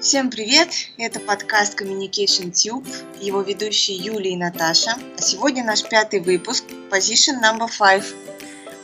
[0.00, 0.70] Всем привет!
[0.96, 2.88] Это подкаст Communication Tube,
[3.20, 4.92] его ведущие Юлия и Наташа.
[5.18, 8.06] А сегодня наш пятый выпуск, Position Number Five.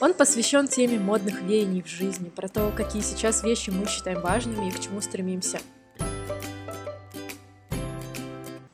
[0.00, 4.68] Он посвящен теме модных веяний в жизни, про то, какие сейчас вещи мы считаем важными
[4.68, 5.58] и к чему стремимся.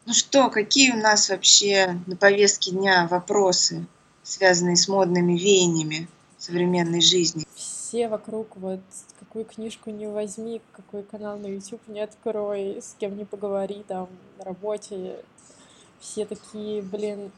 [0.04, 3.86] Ну что, какие у нас вообще на повестке дня вопросы,
[4.24, 7.46] связанные с модными веяниями современной жизни?
[7.93, 8.80] Все вокруг вот
[9.18, 14.09] какую книжку не возьми, какой канал на YouTube не открой, с кем не поговори там
[14.38, 15.23] на работе,
[16.01, 17.30] все такие, блин,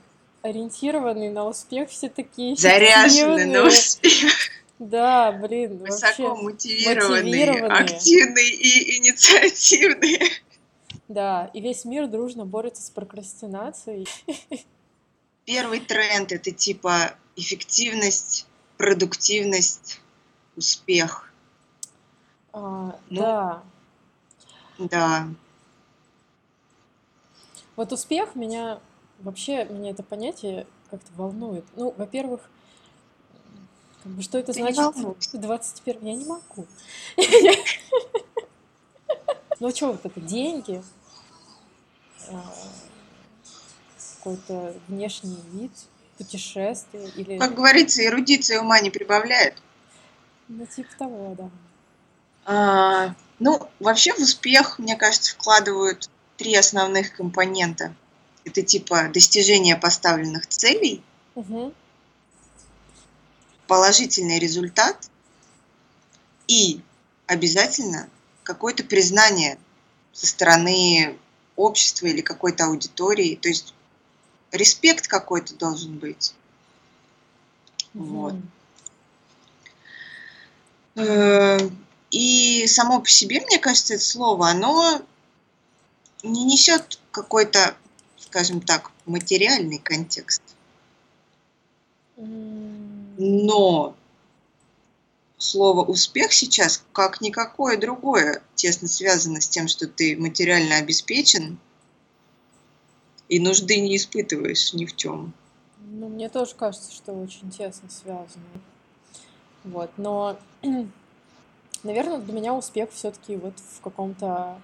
[0.43, 4.31] ориентированные на успех, все такие заряженные на успех.
[4.79, 10.21] Да, блин, высоко мотивированные, мотивированные, активные и инициативные.
[11.09, 14.07] Да, и весь мир дружно борется с прокрастинацией.
[15.47, 18.47] Первый тренд это типа эффективность,
[18.79, 20.01] продуктивность,
[20.57, 21.33] успех.
[22.53, 23.63] А, ну, да.
[24.79, 25.29] Да.
[27.77, 28.81] Вот успех меня
[29.21, 31.65] вообще меня это понятие как-то волнует.
[31.77, 32.41] Ну, во-первых,
[34.03, 35.41] как бы, что это Ты значит?
[35.41, 36.67] 21 я не могу.
[39.61, 40.83] Ну что вот это деньги,
[42.29, 42.55] а,
[44.19, 45.71] какой-то внешний вид,
[46.19, 47.39] путешествие или.
[47.39, 49.55] Как говорится, эрудиция ума не прибавляет.
[50.49, 51.51] Ну типа того, да.
[52.47, 57.95] А, ну, вообще в успех, мне кажется, вкладывают три основных компонента.
[58.45, 61.03] Это типа достижение поставленных целей,
[61.35, 61.73] угу.
[63.67, 65.11] положительный результат
[66.47, 66.83] и
[67.27, 68.11] обязательно
[68.43, 69.59] какое-то признание
[70.13, 71.19] со стороны
[71.57, 73.37] общества или какой-то аудитории.
[73.37, 73.75] То есть
[74.53, 76.35] респект какой-то должен быть.
[77.95, 78.05] Угу.
[78.05, 78.35] Вот.
[80.97, 81.59] Э,
[82.11, 85.03] и само по себе, мне кажется, это слово, оно
[86.23, 87.75] не несет какой-то,
[88.19, 90.43] скажем так, материальный контекст.
[92.17, 93.97] Но
[95.39, 101.59] слово успех сейчас, как никакое другое, тесно связано с тем, что ты материально обеспечен
[103.29, 105.33] и нужды не испытываешь ни в чем.
[105.81, 108.45] Ну, мне тоже кажется, что очень тесно связано.
[109.65, 110.37] Вот, но
[111.85, 114.59] Наверное, для меня успех все-таки вот в каком-то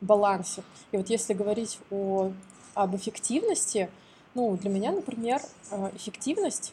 [0.00, 0.64] балансе.
[0.90, 2.32] И вот если говорить о,
[2.74, 3.88] об эффективности,
[4.34, 5.40] ну, для меня, например,
[5.70, 6.72] э, эффективность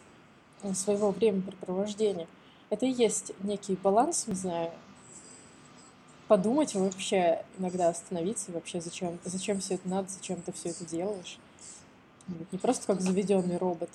[0.64, 2.28] э, своего времяпрепровождения—
[2.72, 4.72] это и есть некий баланс, не знаю,
[6.28, 11.38] подумать вообще, иногда остановиться, вообще зачем, зачем все это надо, зачем ты все это делаешь.
[12.52, 13.92] Не просто как заведенный робот.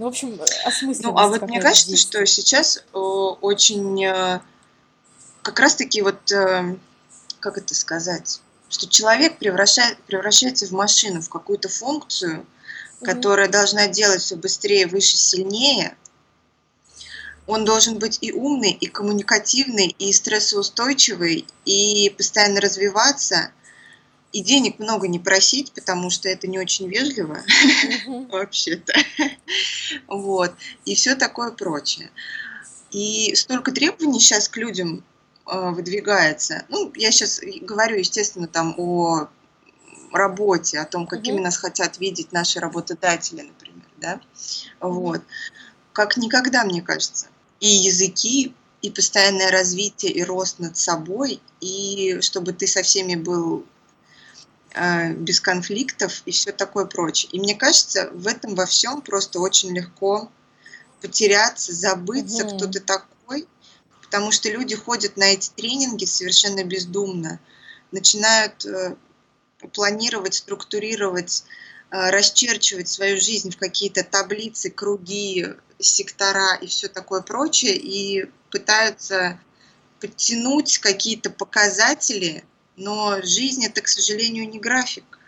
[0.00, 1.02] Ну, в общем, осмысленность.
[1.02, 2.24] Ну, а вот мне кажется, действия.
[2.24, 4.40] что сейчас э, очень э,
[5.42, 6.78] как раз-таки вот, э,
[7.38, 8.40] как это сказать,
[8.70, 12.46] что человек превращает, превращается в машину, в какую-то функцию,
[13.02, 13.52] которая mm-hmm.
[13.52, 15.94] должна делать все быстрее, выше, сильнее.
[17.46, 23.52] Он должен быть и умный, и коммуникативный, и стрессоустойчивый, и постоянно развиваться
[24.32, 27.40] и денег много не просить, потому что это не очень вежливо
[28.30, 28.92] вообще-то.
[30.06, 30.52] Вот.
[30.84, 32.10] И все такое прочее.
[32.92, 35.04] И столько требований сейчас к людям
[35.46, 36.64] э, выдвигается.
[36.68, 39.28] Ну, я сейчас говорю, естественно, там о
[40.12, 44.20] работе, о том, какими нас хотят видеть наши работодатели, например, да,
[44.80, 45.22] вот,
[45.92, 47.28] как никогда, мне кажется.
[47.60, 53.66] И языки, и постоянное развитие, и рост над собой, и чтобы ты со всеми был
[54.72, 57.30] без конфликтов и все такое прочее.
[57.32, 60.30] И мне кажется, в этом во всем просто очень легко
[61.00, 62.56] потеряться, забыться, угу.
[62.56, 63.48] кто ты такой,
[64.02, 67.40] потому что люди ходят на эти тренинги совершенно бездумно,
[67.90, 68.96] начинают э,
[69.72, 71.44] планировать, структурировать,
[71.90, 75.46] э, расчерчивать свою жизнь в какие-то таблицы, круги,
[75.78, 79.40] сектора и все такое прочее, и пытаются
[80.00, 82.44] подтянуть какие-то показатели,
[82.80, 85.18] но жизнь это, к сожалению, не график.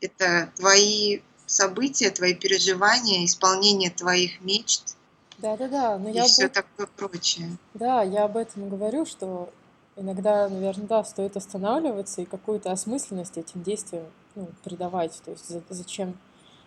[0.00, 4.96] Это твои события, твои переживания, исполнение твоих мечт.
[5.38, 5.98] Да, да, да.
[5.98, 6.52] Но и я все об...
[6.52, 7.56] такое прочее.
[7.74, 9.52] Да, я об этом говорю, что
[9.96, 14.04] иногда, наверное, да, стоит останавливаться и какую-то осмысленность этим действиям
[14.36, 15.20] ну, придавать.
[15.24, 16.16] То есть зачем,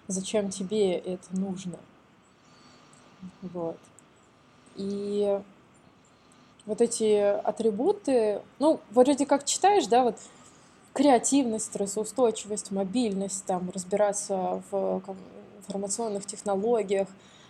[0.07, 1.79] зачем тебе это нужно.
[3.41, 3.79] Вот.
[4.75, 5.39] И
[6.67, 10.17] вот эти атрибуты, ну, вроде как читаешь, да, вот
[10.93, 15.01] креативность, стрессоустойчивость, мобильность, там, разбираться в
[15.59, 17.07] информационных технологиях,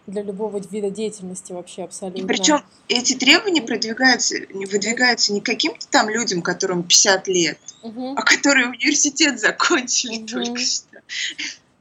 [0.08, 2.22] для любого вида деятельности вообще абсолютно.
[2.22, 8.14] И причем эти требования продвигаются, выдвигаются не каким-то там людям, которым 50 лет, угу.
[8.16, 10.28] а которые университет закончили угу.
[10.28, 11.02] только что.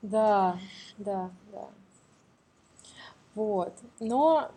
[0.03, 0.59] Да,
[0.99, 1.69] да, да.
[3.37, 3.75] Вот.
[4.01, 4.51] Но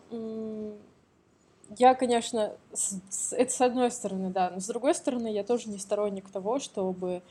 [1.77, 5.69] я, конечно, с, с, это с одной стороны, да, но с другой стороны, я тоже
[5.69, 7.21] не сторонник того, чтобы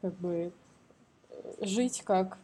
[0.00, 0.52] как бы
[1.60, 2.38] жить как,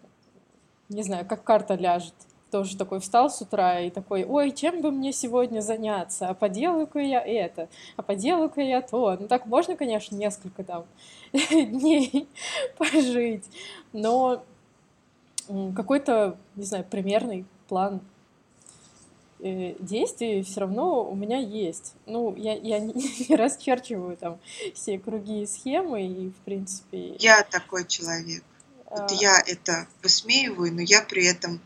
[0.88, 2.14] не знаю, как карта ляжет.
[2.50, 6.28] Тоже такой встал с утра и такой, ой, чем бы мне сегодня заняться?
[6.28, 9.16] А поделаю-ка я это, а поделаю-ка я то.
[9.18, 10.84] Ну так можно, конечно, несколько там
[11.32, 12.28] дней
[12.78, 13.44] пожить,
[13.92, 14.44] но
[15.74, 18.00] какой-то, не знаю, примерный план
[19.44, 21.94] э, действий все равно у меня есть.
[22.06, 22.92] Ну, я, я не,
[23.28, 24.40] не расчерчиваю там
[24.74, 27.16] все круги и схемы, и, в принципе...
[27.18, 28.42] Я такой человек.
[28.90, 29.14] Вот а...
[29.14, 31.60] я это высмеиваю, но я при этом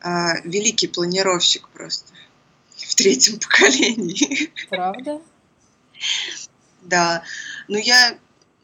[0.00, 2.12] а, великий планировщик просто
[2.76, 4.52] в третьем поколении.
[4.68, 5.20] Правда?
[6.82, 7.22] Да.
[7.68, 8.18] Ну, я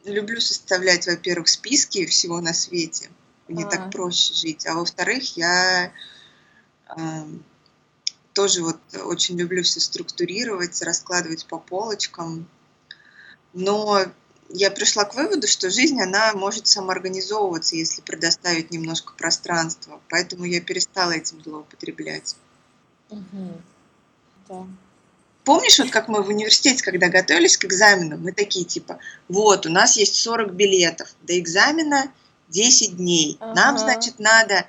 [0.05, 3.09] люблю составлять, во-первых, списки всего на свете.
[3.47, 3.69] Мне а.
[3.69, 4.65] так проще жить.
[4.65, 5.91] А во-вторых, я
[6.97, 7.01] э,
[8.35, 12.47] тоже вот очень люблю все структурировать, раскладывать по полочкам.
[13.53, 14.05] Но
[14.49, 19.99] я пришла к выводу, что жизнь, она может самоорганизовываться, если предоставить немножко пространства.
[20.09, 22.35] Поэтому я перестала этим злоупотреблять.
[23.09, 23.61] Угу.
[24.49, 24.67] Да.
[25.45, 28.99] Помнишь, вот как мы в университете, когда готовились к экзамену, мы такие типа,
[29.29, 32.11] вот, у нас есть 40 билетов, до экзамена
[32.49, 33.37] 10 дней.
[33.39, 33.53] Ага.
[33.53, 34.65] Нам, значит, надо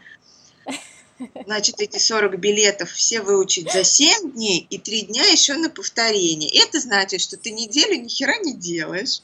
[1.45, 6.51] значит, эти 40 билетов все выучить за 7 дней и 3 дня еще на повторение.
[6.63, 9.21] Это значит, что ты неделю ни хера не делаешь.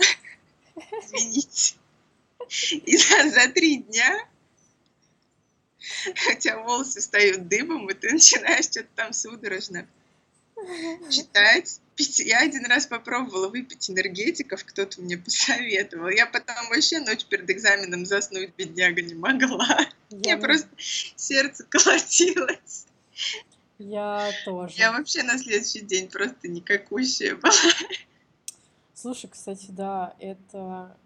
[1.03, 1.75] Извините.
[2.71, 4.29] И за, за 3 дня
[6.31, 9.87] у тебя волосы встают дыбом, и ты начинаешь что-то там судорожно
[11.11, 11.81] читать.
[12.03, 12.19] Пить.
[12.21, 16.09] Я один раз попробовала выпить энергетиков, кто-то мне посоветовал.
[16.09, 19.79] Я потом вообще ночь перед экзаменом заснуть, бедняга, не могла.
[20.11, 20.37] Я Мне не...
[20.37, 22.87] просто сердце колотилось.
[23.79, 24.75] Я тоже.
[24.77, 27.53] Я вообще на следующий день просто никакущая была.
[28.95, 30.97] Слушай, кстати, да, это,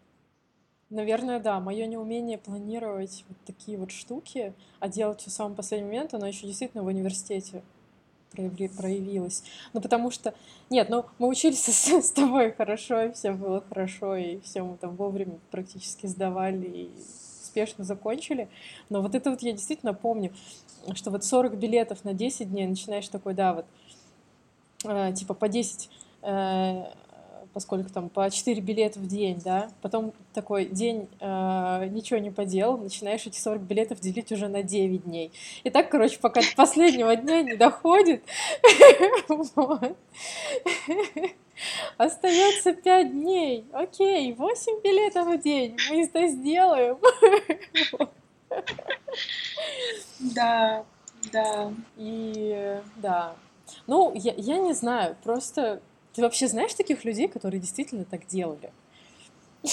[0.91, 5.87] наверное, да, мое неумение планировать вот такие вот штуки, а делать все в самый последний
[5.87, 7.63] момент, оно еще действительно в университете
[8.33, 9.43] проявилось.
[9.73, 10.35] Ну, потому что,
[10.71, 14.77] нет, ну, мы учились с, с тобой хорошо, и все было хорошо, и все мы
[14.77, 16.91] там вовремя практически сдавали, и
[17.57, 18.49] успешно закончили.
[18.91, 20.33] Но вот это вот я действительно помню,
[20.95, 23.67] что вот 40 билетов на 10 дней начинаешь такой, да, вот,
[24.85, 25.89] э, типа по 10
[26.23, 26.85] э,
[27.57, 32.77] поскольку там по 4 билета в день, да, потом такой день э, ничего не поделал,
[32.77, 35.33] начинаешь эти 40 билетов делить уже на 9 дней.
[35.65, 38.23] И так, короче, пока до последнего дня не доходит,
[41.97, 43.65] остается 5 дней.
[43.73, 46.99] Окей, 8 билетов в день, мы это сделаем.
[50.21, 50.85] Да,
[51.33, 51.73] да.
[51.97, 53.35] И да.
[53.87, 55.81] Ну, я, я не знаю, просто
[56.17, 58.73] ты вообще знаешь таких людей, которые действительно так делали?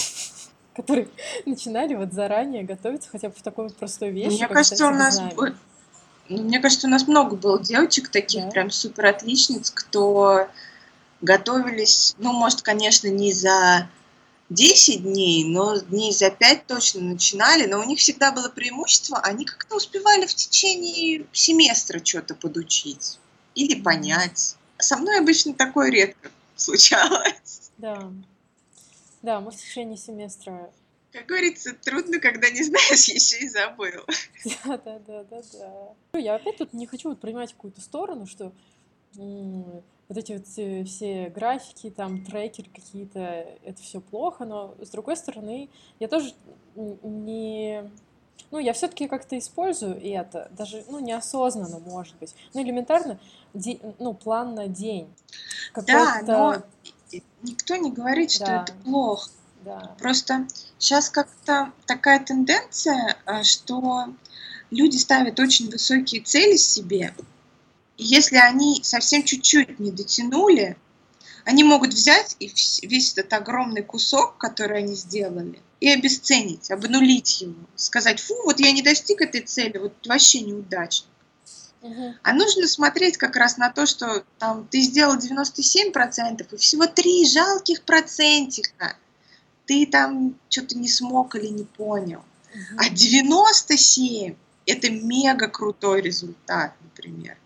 [0.76, 1.08] Которые
[1.46, 4.38] начинали вот заранее готовиться хотя бы в такой простой вещи.
[4.38, 5.22] Мне кажется, у нас...
[6.30, 8.50] Ну, мне кажется, у нас много было девочек таких, да.
[8.50, 10.48] прям супер отличниц, кто
[11.22, 13.88] готовились, ну, может, конечно, не за
[14.50, 19.46] 10 дней, но дней за 5 точно начинали, но у них всегда было преимущество, они
[19.46, 23.20] как-то успевали в течение семестра что-то подучить
[23.54, 24.56] или понять.
[24.80, 26.32] Со мной обычно такое редко
[26.64, 27.72] случалось.
[27.78, 28.12] Да.
[29.22, 30.72] Да, мы в течение семестра.
[31.12, 34.04] Как говорится, трудно, когда не знаешь, еще и забыл.
[34.66, 35.94] Да, да, да, да, да.
[36.14, 38.52] Ну, я опять тут не хочу вот принимать какую-то сторону, что
[39.16, 43.20] вот эти вот все, все графики, там, трекеры какие-то,
[43.64, 46.34] это все плохо, но с другой стороны, я тоже
[46.76, 47.90] не
[48.52, 52.36] ну, я все-таки как-то использую это, даже, ну, неосознанно, может быть.
[52.54, 53.20] Ну, элементарно,
[53.54, 55.08] де, ну, план на день.
[55.76, 56.64] Да, но
[57.42, 58.64] никто не говорит, что да.
[58.64, 59.30] это плохо.
[59.64, 59.96] Да.
[59.98, 60.48] Просто
[60.78, 64.14] сейчас как-то такая тенденция, а, что
[64.72, 67.14] люди ставят очень высокие цели себе,
[67.98, 70.78] и если они совсем чуть-чуть не дотянули,
[71.46, 72.52] они могут взять и
[72.88, 78.72] весь этот огромный кусок, который они сделали, и обесценить, обнулить его, сказать, фу, вот я
[78.72, 81.10] не достиг этой цели, вот вообще неудачник.
[81.82, 82.16] Угу.
[82.24, 87.28] А нужно смотреть как раз на то, что там ты сделал 97%, и всего 3
[87.28, 88.96] жалких процентика
[89.66, 92.24] ты там что-то не смог или не понял.
[92.54, 92.80] Угу.
[92.80, 94.36] А 97
[94.66, 97.38] Это мега крутой результат, например.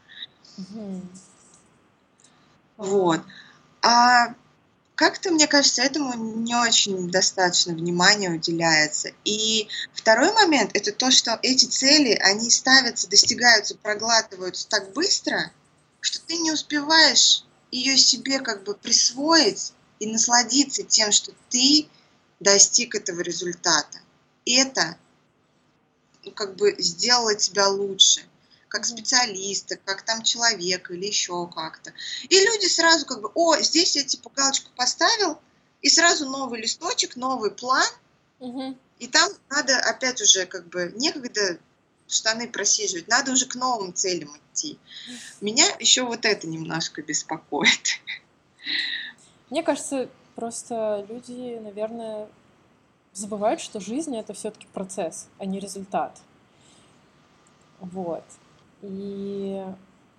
[2.77, 3.21] Вот.
[3.81, 4.33] А
[4.95, 9.11] как-то, мне кажется, этому не очень достаточно внимания уделяется.
[9.25, 15.51] И второй момент– это то, что эти цели, они ставятся, достигаются, проглатываются так быстро,
[16.01, 21.87] что ты не успеваешь ее себе как бы присвоить и насладиться тем, что ты
[22.39, 23.99] достиг этого результата.
[24.45, 24.97] Это
[26.23, 28.21] ну, как бы сделало тебя лучше
[28.67, 31.93] как специалиста, как там человека или еще как-то.
[32.29, 35.39] И люди сразу как бы, о, здесь я типа галочку поставил,
[35.81, 37.87] и сразу новый листочек, новый план,
[38.39, 38.77] Мгм.
[38.99, 41.57] и там надо опять уже как бы некогда
[42.07, 44.79] штаны просиживать, надо уже к новым целям идти.
[45.41, 47.99] Меня еще вот это немножко беспокоит.
[49.49, 52.27] Мне кажется, просто люди, наверное,
[53.13, 56.17] забывают, что жизнь это все-таки процесс, а не результат.
[57.79, 58.23] Вот.
[58.81, 59.63] И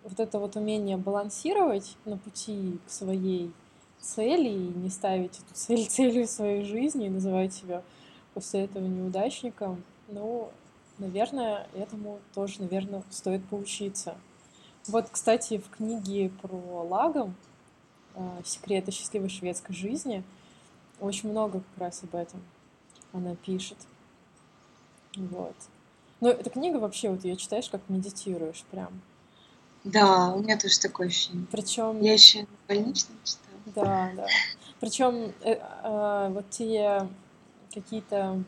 [0.05, 3.53] вот это вот умение балансировать на пути к своей
[4.01, 7.83] цели и не ставить эту цель целью своей жизни и называть себя
[8.35, 10.51] после этого неудачником, ну,
[10.99, 14.17] наверное, этому тоже, наверное, стоит поучиться.
[14.87, 17.35] Вот, кстати, в книге про Лагом
[18.15, 20.23] э, «Секреты счастливой шведской жизни»
[21.01, 22.43] очень много как раз об этом
[23.13, 23.79] она пишет.
[25.17, 25.55] Вот.
[26.21, 29.01] Но эта книга вообще, вот ее читаешь, как медитируешь прям.
[29.85, 31.47] Да, у меня тоже такое ощущение.
[31.51, 33.47] Причем, Я еще больничный читала.
[33.67, 34.27] да, да.
[34.81, 37.07] Причем э, э, вот те
[37.73, 38.43] какие-то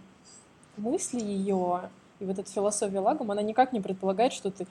[0.77, 4.67] мысли ее и вот эта философия лагом, она никак не предполагает, что ты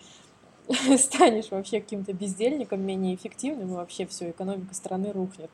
[0.97, 5.49] станешь вообще каким-то бездельником, менее эффективным, и вообще все, экономика страны рухнет.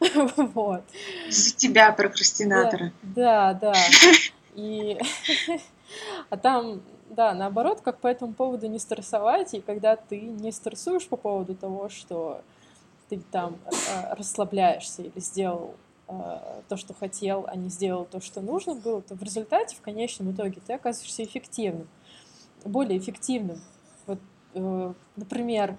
[0.36, 0.82] Вот.
[1.30, 2.92] За тебя, Да, прокрастинатора.
[3.02, 3.74] да, да.
[4.54, 4.98] И
[6.30, 11.08] а там, да, наоборот, как по этому поводу не стрессовать, и когда ты не стрессуешь
[11.08, 12.42] по поводу того, что
[13.08, 15.74] ты там э, расслабляешься или сделал
[16.06, 19.80] э, то, что хотел, а не сделал то, что нужно было, то в результате, в
[19.80, 21.88] конечном итоге, ты оказываешься эффективным,
[22.64, 23.60] более эффективным.
[24.06, 24.20] Вот,
[24.54, 25.76] э, например,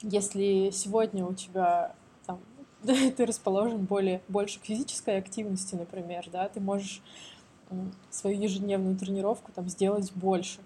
[0.00, 2.40] если сегодня у тебя там,
[2.82, 7.02] ты расположен более, больше к физической активности, например, да, ты можешь
[8.10, 10.58] свою ежедневную тренировку там сделать больше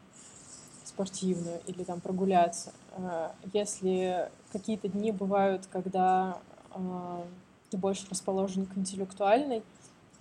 [0.84, 2.72] спортивную или там прогуляться.
[2.92, 6.38] Э, Если какие-то дни бывают, когда
[6.74, 7.24] э,
[7.70, 9.62] ты больше расположен к интеллектуальной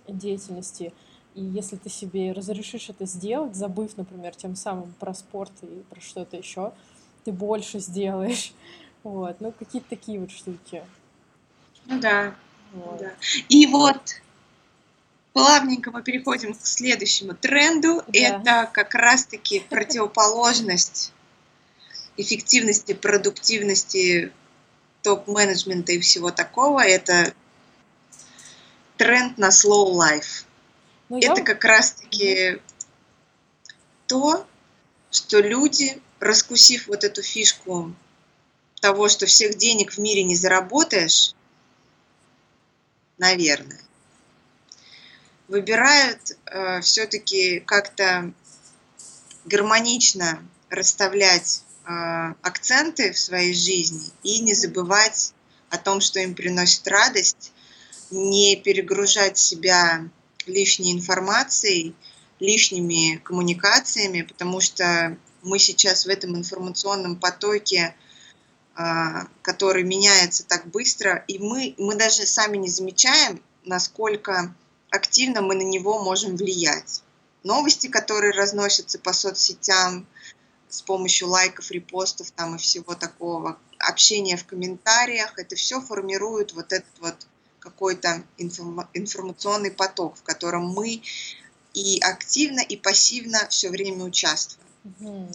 [0.08, 0.92] деятельности,
[1.34, 6.00] и если ты себе разрешишь это сделать, забыв, например, тем самым про спорт и про
[6.00, 6.72] что-то еще,
[7.24, 8.52] ты больше сделаешь.
[9.04, 10.82] Вот, ну какие-то такие вот штуки.
[11.84, 12.34] Ну да,
[12.72, 12.98] Вот.
[13.00, 13.10] да.
[13.50, 14.22] И вот
[15.34, 18.02] плавненько мы переходим к следующему тренду.
[18.06, 18.18] Да.
[18.18, 21.12] Это как раз-таки противоположность
[22.16, 24.32] эффективности, продуктивности
[25.02, 26.80] топ-менеджмента и всего такого.
[26.80, 27.34] Это
[28.96, 30.46] тренд на slow life.
[31.08, 31.32] Ну, я...
[31.32, 32.60] Это как раз-таки
[34.06, 34.46] то,
[35.10, 37.92] что люди, раскусив вот эту фишку
[38.80, 41.34] того, что всех денег в мире не заработаешь,
[43.18, 43.80] наверное,
[45.48, 48.32] выбирают э, все-таки как-то
[49.44, 51.90] гармонично расставлять э,
[52.42, 55.34] акценты в своей жизни и не забывать
[55.70, 57.52] о том, что им приносит радость,
[58.10, 60.08] не перегружать себя
[60.46, 61.94] лишней информацией,
[62.38, 67.94] лишними коммуникациями, потому что мы сейчас в этом информационном потоке,
[68.74, 74.54] а, который меняется так быстро, и мы, мы даже сами не замечаем, насколько
[74.94, 77.02] активно мы на него можем влиять.
[77.42, 80.06] Новости, которые разносятся по соцсетям
[80.68, 86.72] с помощью лайков, репостов там и всего такого, общение в комментариях, это все формирует вот
[86.72, 87.26] этот вот
[87.58, 91.02] какой-то информ- информационный поток, в котором мы
[91.74, 94.68] и активно, и пассивно все время участвуем.
[94.84, 95.32] Мгм.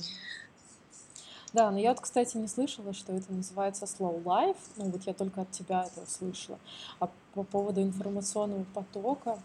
[1.53, 4.57] Да, но я вот, кстати, не слышала, что это называется slow life.
[4.77, 6.59] Ну, вот я только от тебя это услышала.
[6.99, 9.39] А по поводу информационного потока,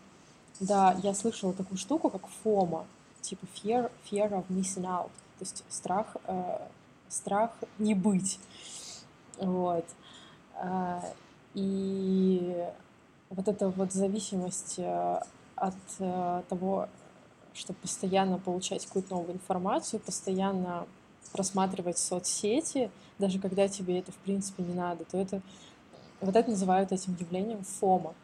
[0.61, 2.85] да, я слышала такую штуку, как FOMO,
[3.23, 6.59] типа fear, fear of missing out, то есть страх, э,
[7.09, 8.39] страх не быть.
[9.39, 9.87] Вот.
[10.55, 11.03] А,
[11.55, 12.67] И
[13.31, 15.21] вот эта вот зависимость э,
[15.57, 16.89] от э, того,
[17.53, 20.87] чтобы постоянно получать какую-то новую информацию, постоянно
[21.35, 25.43] просматривать соцсети, даже когда тебе это в принципе не надо, то это
[26.21, 28.15] вот это называют этим явлением фома.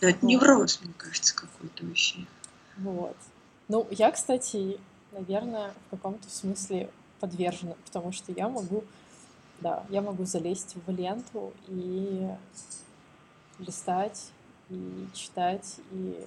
[0.00, 2.26] Но это невроз, мне кажется, какой-то вообще.
[2.78, 3.16] Вот.
[3.68, 4.80] Ну, я, кстати,
[5.12, 8.82] наверное, в каком-то смысле подвержена, потому что я могу,
[9.60, 12.28] да, я могу залезть в ленту и
[13.58, 14.30] листать,
[14.70, 16.26] и читать, и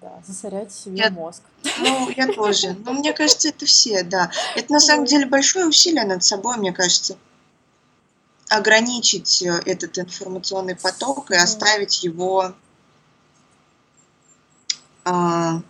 [0.00, 1.42] да, засорять себе Я, мозг.
[1.80, 2.76] Ну, я тоже.
[2.84, 4.30] Но мне кажется, это все, да.
[4.56, 7.18] Это на самом деле большое усилие над собой, мне кажется,
[8.48, 12.54] ограничить э, этот информационный поток и оставить его
[15.04, 15.62] а,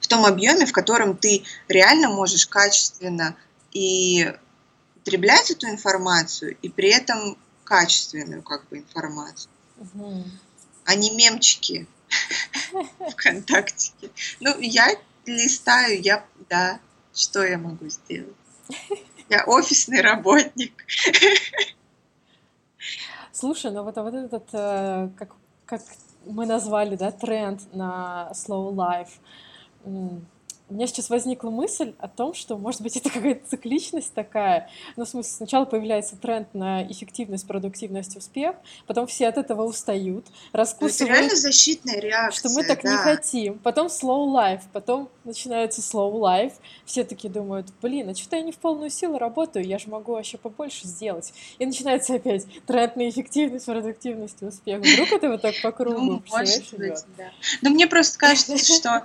[0.00, 3.36] в том объеме, в котором ты реально можешь качественно
[3.72, 4.32] и
[4.96, 10.38] потреблять эту информацию, и при этом качественную как бы информацию, Мгм.
[10.84, 11.86] а не мемчики
[13.10, 14.10] ВКонтактике.
[14.40, 14.94] Ну, я
[15.26, 16.80] листаю, я, да,
[17.14, 18.36] что я могу сделать?
[19.28, 20.84] Я офисный работник.
[23.32, 25.82] Слушай, ну вот, а вот этот, э, как, как
[26.26, 29.10] мы назвали, да, тренд на slow life,
[30.72, 34.70] у меня сейчас возникла мысль о том, что, может быть, это какая-то цикличность такая.
[34.96, 40.24] Ну, в смысле, сначала появляется тренд на эффективность, продуктивность, успех, потом все от этого устают,
[40.26, 41.94] Ну, это раскусывают реально защитная
[42.30, 43.02] что мы реакция, так не да.
[43.02, 43.58] хотим.
[43.58, 46.54] Потом slow life, потом начинается slow life.
[46.86, 50.12] Все такие думают, блин, а что-то я не в полную силу работаю, я же могу
[50.12, 51.34] вообще побольше сделать.
[51.58, 54.80] И начинается опять тренд на эффективность, продуктивность успех.
[54.80, 57.30] Вдруг это вот так по кругу, Ну, может быть, да.
[57.60, 59.04] Но мне просто кажется, что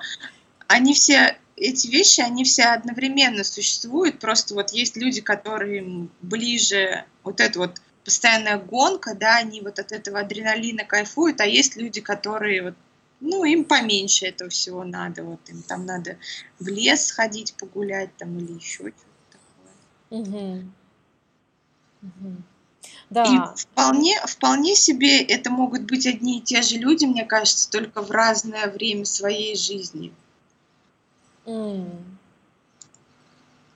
[0.67, 4.19] они все, эти вещи, они все одновременно существуют.
[4.19, 9.91] Просто вот есть люди, которым ближе вот эта вот постоянная гонка, да, они вот от
[9.91, 12.75] этого адреналина кайфуют, а есть люди, которые вот
[13.19, 15.23] ну, им поменьше этого всего надо.
[15.23, 16.17] Вот им там надо
[16.59, 19.39] в лес сходить погулять там или еще что-то
[20.09, 20.21] такое.
[20.21, 20.73] Мгм.
[22.01, 22.37] Мгм.
[22.37, 22.43] И
[23.09, 28.03] Да, вполне, вполне себе это могут быть одни и те же люди, мне кажется, только
[28.03, 30.13] в разное время своей жизни.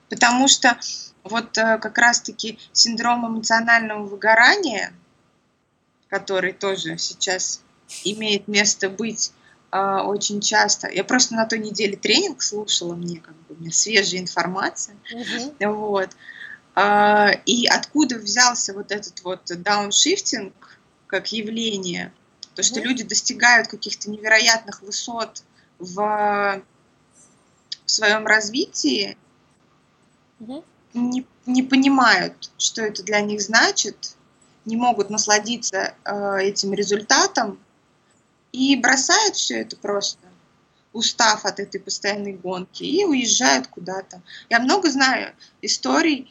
[0.08, 0.78] Потому что
[1.24, 4.92] вот э, как раз-таки синдром эмоционального выгорания,
[6.08, 7.62] который тоже сейчас
[8.04, 9.32] имеет место быть
[9.70, 10.88] а, очень часто.
[10.90, 14.96] Я просто на той неделе тренинг слушала, мне как бы меня свежая информация.
[15.10, 16.10] мгм, Вот.
[16.74, 20.52] А, И откуда взялся вот этот вот дауншифтинг
[21.06, 22.12] как явление,
[22.54, 25.42] то, что мгм, люди достигают каких-то невероятных высот
[25.78, 26.62] в
[27.92, 29.16] своем развитии,
[30.94, 34.16] не, не понимают, что это для них значит,
[34.64, 37.58] не могут насладиться э, этим результатом
[38.52, 40.26] и бросают все это просто,
[40.92, 44.22] устав от этой постоянной гонки, и уезжают куда-то.
[44.50, 46.30] Я много знаю историй,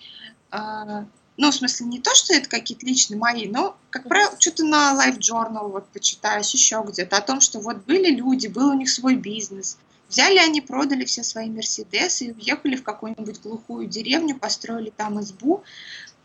[0.52, 1.06] а,
[1.38, 4.94] ну, в смысле, не то, что это какие-то личные мои, но, как правило, что-то на
[4.94, 8.90] Life Journal вот почитаешь, еще где-то, о том, что вот были люди, был у них
[8.90, 9.78] свой бизнес,
[10.12, 15.64] взяли они, продали все свои Мерседесы и уехали в какую-нибудь глухую деревню, построили там избу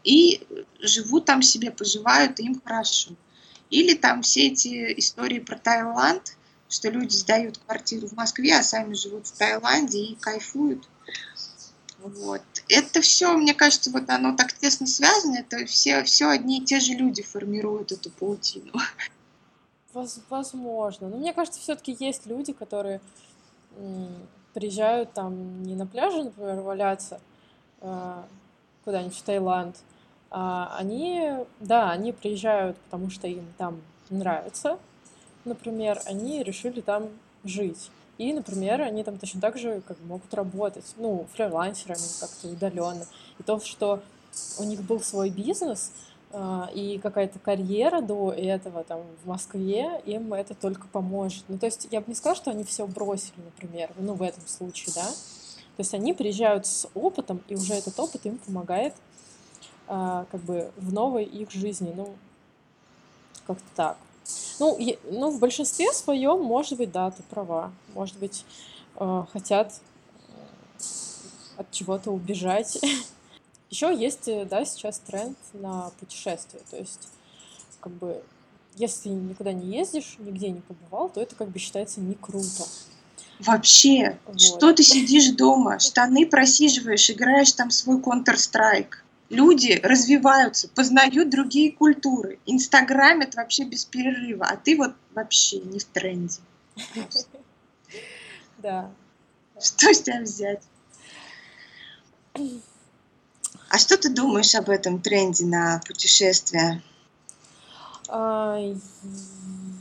[0.05, 0.47] и
[0.81, 3.13] живут там себе, поживают, и им хорошо.
[3.71, 6.37] Или там все эти истории про Таиланд,
[6.69, 10.87] что люди сдают квартиру в Москве, а сами живут в Таиланде и кайфуют.
[11.99, 12.43] Вот.
[12.69, 16.79] Это все, мне кажется, вот оно так тесно связано, это все, все одни и те
[16.79, 18.73] же люди формируют эту паутину.
[19.93, 21.09] Воз- Возможно.
[21.09, 23.01] Но мне кажется, все-таки есть люди, которые
[24.55, 27.21] приезжают там не на пляже, например, валяться
[27.81, 28.25] а,
[28.85, 29.77] куда-нибудь в Таиланд.
[30.31, 34.79] а они, да, они приезжают, потому что им там нравится,
[35.45, 37.09] например, они решили там
[37.45, 37.91] жить.
[38.19, 43.05] И, например, они там точно так же как могут работать, ну, фрилансерами как-то удаленно.
[43.39, 44.01] И то, что
[44.59, 45.93] у них был свой бизнес,
[46.75, 51.45] и какая-то карьера до этого там в Москве, им это только поможет.
[51.49, 54.47] Ну, то есть я бы не сказала, что они все бросили, например, ну, в этом
[54.47, 55.07] случае, да.
[55.07, 58.95] То есть они приезжают с опытом, и уже этот опыт им помогает
[59.89, 61.93] а, как бы в новой их жизни.
[61.95, 62.15] Ну,
[63.47, 63.99] как-то так.
[64.59, 67.73] Ну, е- ну, в большинстве своем, может быть, да, ты права.
[67.95, 68.45] Может быть,
[68.97, 69.81] э, хотят
[71.57, 72.79] от чего-то убежать.
[73.71, 76.61] Еще есть, э, да, сейчас тренд на путешествия.
[76.71, 77.09] То есть,
[77.81, 78.23] как бы,
[78.77, 82.65] если никуда не ездишь, нигде не побывал, то это как бы считается не круто.
[83.41, 84.41] Вообще, Вот.
[84.41, 88.95] что ты сидишь дома, штаны просиживаешь, играешь там свой Counter-Strike.
[89.29, 95.85] Люди развиваются, познают другие культуры, инстаграмят вообще без перерыва, а ты вот вообще не в
[95.85, 96.41] тренде.
[98.59, 98.91] Да.
[99.61, 100.63] Что с тебя взять?
[103.69, 106.83] А что ты думаешь об этом тренде на путешествия?
[108.09, 108.59] А,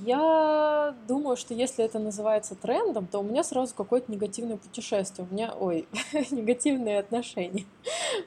[0.04, 5.28] Я думаю, что если это называется трендом, то у меня сразу какое-то негативное путешествие.
[5.30, 5.88] У меня, ой,
[6.32, 7.66] негативные отношения.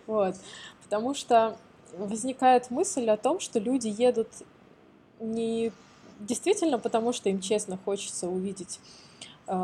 [0.07, 0.37] Вот.
[0.85, 1.57] Потому что
[1.97, 4.29] возникает мысль о том, что люди едут
[5.21, 5.73] не
[6.21, 8.81] действительно потому, что им честно хочется увидеть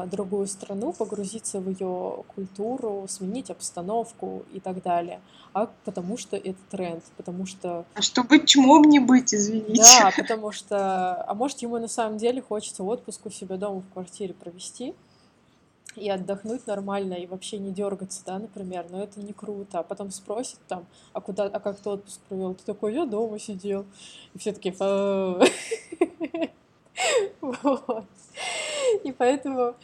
[0.07, 5.21] другую страну, погрузиться в ее культуру, сменить обстановку и так далее,
[5.53, 7.85] а потому что это тренд, потому что...
[7.95, 9.83] А чтобы чмом не быть, извините.
[9.83, 11.23] Да, потому что...
[11.23, 14.95] А может, ему на самом деле хочется отпуск у себя дома в квартире провести,
[15.97, 19.79] и отдохнуть нормально, и вообще не дергаться, да, например, но это не круто.
[19.79, 22.55] А потом спросит там, а куда, а как ты отпуск провел?
[22.55, 23.87] Ты такой, я дома сидел.
[24.35, 24.75] И все такие,
[27.41, 28.05] вот.
[29.03, 29.75] И поэтому,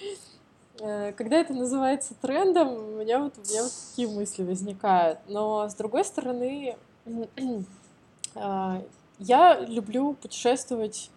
[0.81, 5.19] э, когда это называется трендом, у меня вот, у меня вот такие мысли возникают.
[5.29, 6.77] Но, с другой стороны,
[8.35, 8.83] а,
[9.19, 11.11] я люблю путешествовать,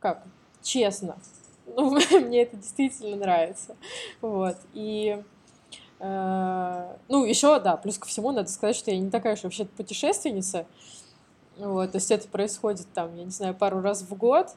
[0.00, 0.22] как,
[0.62, 1.16] честно.
[1.68, 3.74] Ну, мне это действительно нравится.
[4.20, 4.56] Вот.
[4.72, 5.20] И
[5.98, 9.64] э, ну, еще, да, плюс ко всему надо сказать, что я не такая уж вообще
[9.64, 10.64] путешественница.
[11.56, 14.50] Вот, то есть это происходит там, я не знаю, пару раз в год.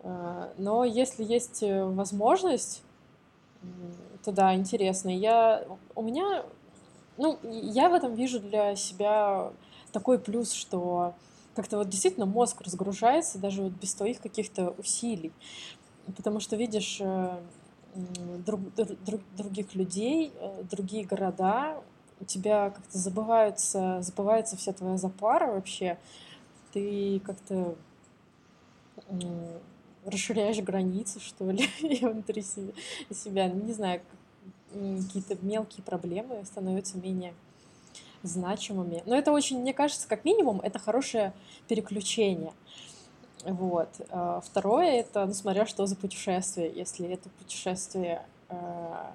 [0.00, 2.82] Э, но если есть э, возможность,
[4.24, 5.08] то да, интересно.
[5.08, 6.44] Я, у меня,
[7.16, 9.52] ну, я в этом вижу для себя
[9.92, 11.14] такой плюс, что
[11.54, 15.32] как-то вот действительно мозг разгружается даже вот без твоих каких-то усилий.
[16.16, 17.40] Потому что видишь э,
[18.46, 20.32] друг, друг, других людей,
[20.70, 21.82] другие города,
[22.20, 25.98] у тебя как-то забывается, забывается вся твоя запара вообще.
[26.72, 27.74] Ты как-то
[30.10, 31.68] расширяешь границы, что ли,
[32.02, 33.48] внутри себя.
[33.48, 34.00] Ну, не знаю,
[34.72, 37.34] какие-то мелкие проблемы становятся менее
[38.22, 39.02] значимыми.
[39.06, 41.32] Но это очень, мне кажется, как минимум, это хорошее
[41.68, 42.52] переключение.
[43.44, 43.88] Вот.
[44.10, 46.72] А второе— это, ну, смотря что за путешествие.
[46.74, 49.12] Если это путешествие а,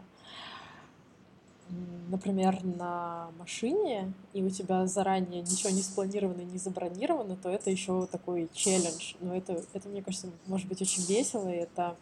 [2.09, 8.07] например, на машине, и у тебя заранее ничего не спланировано, не забронировано, то это еще
[8.07, 9.15] такой челлендж.
[9.19, 11.95] Но это, это, мне кажется, может быть очень весело, и это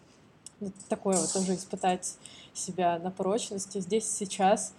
[0.60, 2.18] ну, такое вот тоже испытать
[2.54, 4.74] себя на прочности здесь, сейчас,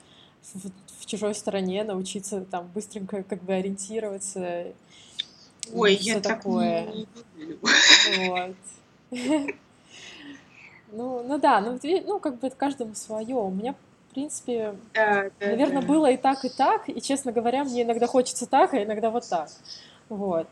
[0.54, 4.66] в, в чужой стране, научиться там быстренько как бы ориентироваться.
[5.72, 6.84] Ой, я такое.
[6.84, 8.28] так не.
[8.28, 8.56] Вот.
[10.94, 13.34] Ну, ну да, ну, ну как бы каждому свое.
[13.34, 13.74] У меня
[14.12, 15.88] в принципе, да, да, наверное, да.
[15.88, 16.86] было и так, и так.
[16.90, 19.48] И, честно говоря, мне иногда хочется так, а иногда вот так.
[20.10, 20.46] Вот.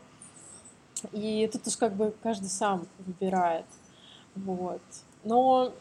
[1.11, 3.65] И тут уж как бы каждый сам выбирает.
[4.33, 4.81] Вот.
[5.23, 5.71] Но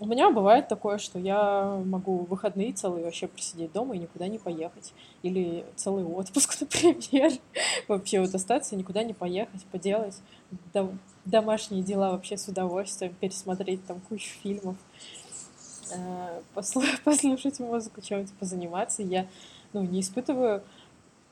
[0.00, 4.38] у меня бывает такое, что я могу выходные целые вообще просидеть дома и никуда не
[4.38, 4.92] поехать.
[5.22, 7.30] Или целый отпуск, например.
[7.86, 10.20] Вообще вот остаться и никуда не поехать, поделать
[11.24, 14.76] домашние дела вообще с удовольствием, пересмотреть там кучу фильмов.
[15.92, 19.02] Э, послушать музыку, чем-то позаниматься.
[19.02, 19.26] Я
[19.72, 20.62] ну, не испытываю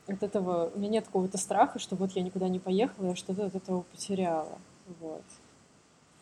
[0.07, 3.47] от этого, у меня нет какого-то страха, что вот я никуда не поехала, я что-то
[3.47, 4.57] от этого потеряла.
[4.99, 5.23] Вот.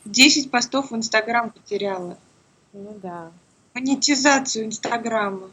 [0.06, 2.18] Десять постов в Инстаграм потеряла.
[2.74, 3.32] Ну да.
[3.74, 5.50] Монетизацию Инстаграма.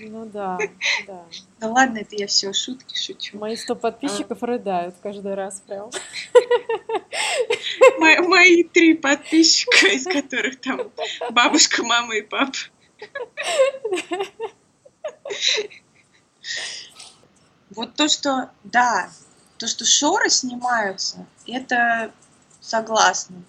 [0.00, 0.58] Ну да,
[1.06, 1.24] да.
[1.58, 3.38] Да ладно, это я все шутки шучу.
[3.38, 4.46] Мои сто подписчиков а...
[4.46, 5.90] рыдают каждый раз прям.
[7.98, 10.90] Мои, мои три подписчика, из которых там
[11.30, 12.52] бабушка, мама и папа.
[17.70, 19.10] Вот то, что, да,
[19.58, 22.12] то, что шоры снимаются, это
[22.60, 23.42] согласна.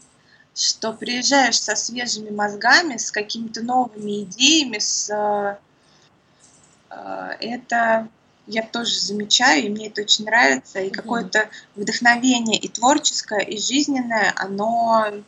[0.56, 5.58] Что приезжаешь со свежими мозгами, с какими-то новыми идеями, с Э,
[7.40, 8.08] это
[8.48, 14.34] я тоже замечаю, и мне это очень нравится, и какое-то вдохновение и творческое, и жизненное,
[14.36, 15.24] оно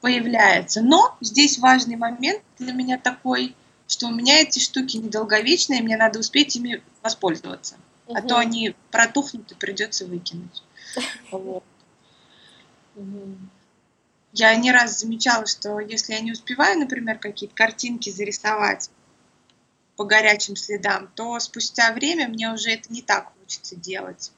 [0.00, 0.80] появляется.
[0.80, 3.54] Но здесь важный момент для меня такой,
[3.86, 7.76] что у меня эти штуки недолговечные, мне надо успеть ими воспользоваться.
[8.06, 8.16] Угу.
[8.16, 10.62] А то они протухнут и придется выкинуть.
[11.30, 11.64] Вот.
[12.96, 13.36] Угу.
[14.32, 18.90] Я не раз замечала, что если я не успеваю, например, какие-то картинки зарисовать,
[20.00, 24.32] по горячим следам, то спустя время мне уже это не так хочется делать.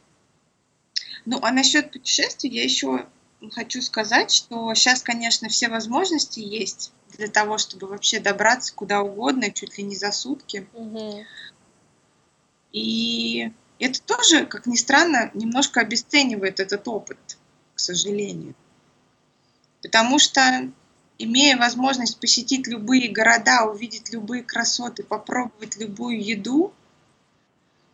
[1.25, 3.07] Ну, а насчет путешествий я еще
[3.53, 9.53] хочу сказать, что сейчас, конечно, все возможности есть для того, чтобы вообще добраться куда угодно,
[9.53, 10.67] чуть ли не за сутки.
[10.73, 11.25] Угу.
[12.73, 17.39] И это тоже, как ни странно, немножко обесценивает этот опыт,
[17.77, 18.57] к сожалению.
[19.81, 20.73] Потому что
[21.25, 26.73] имея возможность посетить любые города, увидеть любые красоты, попробовать любую еду,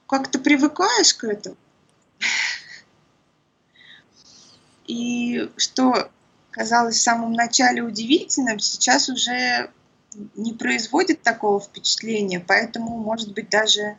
[0.07, 1.57] как то привыкаешь к этому.
[4.87, 6.11] И что
[6.51, 9.71] казалось в самом начале удивительным, сейчас уже
[10.35, 13.97] не производит такого впечатления, поэтому, может быть, даже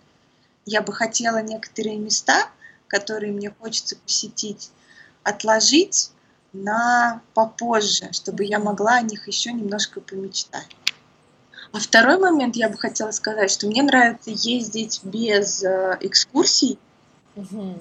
[0.66, 2.50] я бы хотела некоторые места,
[2.88, 4.72] которые мне хочется посетить,
[5.24, 6.12] отложить
[6.54, 10.68] на попозже, чтобы я могла о них еще немножко помечтать.
[11.72, 16.80] А второй момент я бы хотела сказать, что мне нравится ездить без э, экскурсий,
[17.36, 17.78] угу.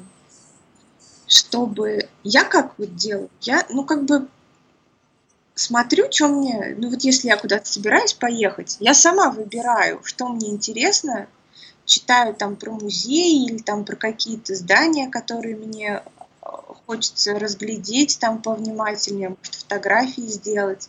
[1.27, 4.29] чтобы я как вот делаю, я ну как бы
[5.55, 10.51] смотрю, что мне, ну вот если я куда-то собираюсь поехать, я сама выбираю, что мне
[10.51, 11.27] интересно,
[11.87, 16.03] читаю там про музеи или там про какие-то здания, которые мне
[16.89, 20.89] хочется разглядеть там повнимательнее, может, фотографии сделать.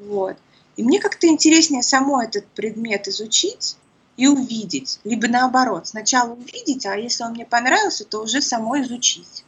[0.00, 0.36] Вот.
[0.76, 3.76] И мне как-то интереснее само этот предмет изучить
[4.16, 4.98] и увидеть.
[5.04, 9.44] Либо наоборот, сначала увидеть, а если он мне понравился, то уже само изучить.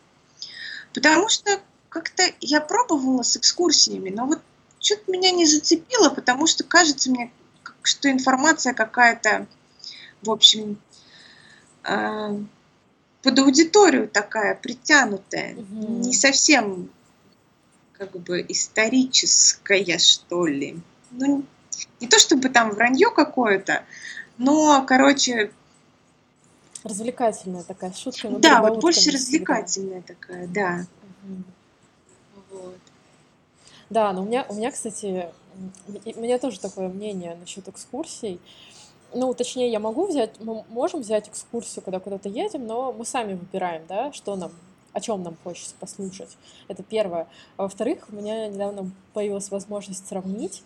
[0.94, 4.40] Потому что как-то я пробовала с экскурсиями, но вот
[4.78, 7.32] что-то меня не зацепило, потому что кажется мне,
[7.82, 9.48] что информация какая-то,
[10.22, 10.80] в общем,
[11.82, 12.38] э,
[13.22, 15.86] под аудиторию такая притянутая, угу.
[15.98, 16.90] не совсем
[17.92, 20.80] как бы историческая, что ли
[21.10, 21.44] ну,
[22.00, 23.84] не то чтобы там вранье какое-то,
[24.38, 25.52] но, короче...
[26.82, 28.28] Развлекательная такая шутка.
[28.30, 30.86] Да, вот больше развлекательная такая, да.
[31.24, 31.42] Угу.
[32.52, 32.78] Вот.
[33.90, 35.28] Да, но у меня, у меня, кстати,
[36.06, 38.40] у меня тоже такое мнение насчет экскурсий.
[39.12, 43.34] Ну, точнее, я могу взять, мы можем взять экскурсию, когда куда-то едем, но мы сами
[43.34, 44.52] выбираем, да, что нам
[44.92, 46.36] о чем нам хочется послушать.
[46.66, 47.28] Это первое.
[47.56, 50.64] А во-вторых, у меня недавно появилась возможность сравнить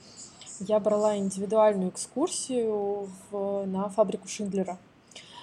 [0.60, 4.78] я брала индивидуальную экскурсию в, на фабрику Шиндлера.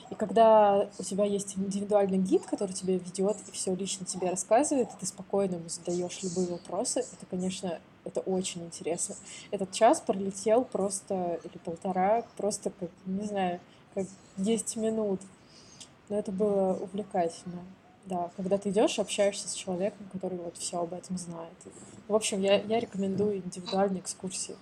[0.09, 4.89] И когда у тебя есть индивидуальный гид, который тебя ведет и все лично тебе рассказывает,
[4.89, 9.15] и ты спокойно ему задаешь любые вопросы, это, конечно, это очень интересно.
[9.51, 13.59] Этот час пролетел просто, или полтора, просто как, не знаю,
[13.93, 15.21] как 10 минут.
[16.09, 17.63] Но это было увлекательно.
[18.05, 21.53] Да, когда ты идешь, общаешься с человеком, который вот все об этом знает.
[22.07, 24.55] В общем, я, я рекомендую индивидуальные экскурсии.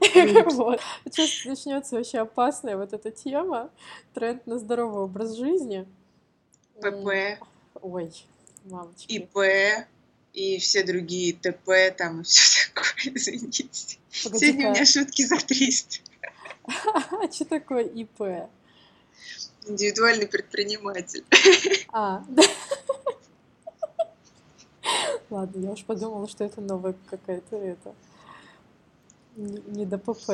[0.52, 0.80] Вот.
[1.10, 3.70] Сейчас начнется вообще опасная вот эта тема.
[4.14, 5.86] Тренд на здоровый образ жизни.
[6.80, 7.42] ПП.
[7.80, 8.12] Ой,
[8.64, 9.12] мамочки.
[9.12, 9.86] ИП
[10.36, 13.66] и все другие ТП там и все такое, извините.
[14.10, 16.00] Сегодня у меня шутки за 300.
[16.68, 18.48] А что такое ИП?
[19.66, 21.24] Индивидуальный предприниматель.
[21.92, 22.42] А, да.
[25.30, 27.94] Ладно, я уж подумала, что это новая какая-то это
[29.36, 30.30] не, до ПП.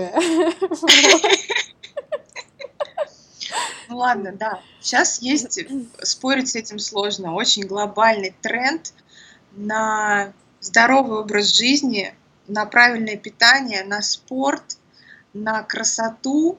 [3.89, 4.63] Ну ладно, да.
[4.81, 5.61] Сейчас есть,
[6.03, 8.95] спорить с этим сложно, очень глобальный тренд
[9.55, 12.15] на здоровый образ жизни,
[12.47, 14.79] на правильное питание, на спорт,
[15.33, 16.59] на красоту,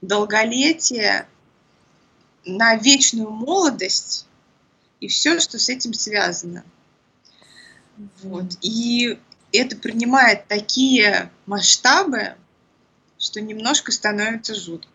[0.00, 1.26] долголетие,
[2.44, 4.26] на вечную молодость
[5.00, 6.64] и все, что с этим связано.
[8.22, 8.46] Вот.
[8.60, 9.18] И
[9.52, 12.36] это принимает такие масштабы,
[13.18, 14.91] что немножко становится жутко.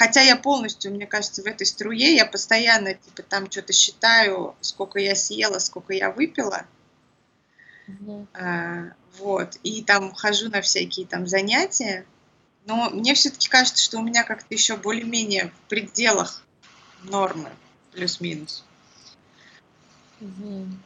[0.00, 4.98] Хотя я полностью, мне кажется, в этой струе, я постоянно типа там что-то считаю, сколько
[4.98, 6.64] я съела, сколько я выпила.
[7.86, 8.26] Mm-hmm.
[8.32, 9.58] А, вот.
[9.62, 12.06] И там хожу на всякие там занятия.
[12.64, 16.46] Но мне все-таки кажется, что у меня как-то еще более-менее в пределах
[17.02, 17.50] нормы,
[17.92, 18.64] плюс-минус.
[20.22, 20.76] Mm-hmm.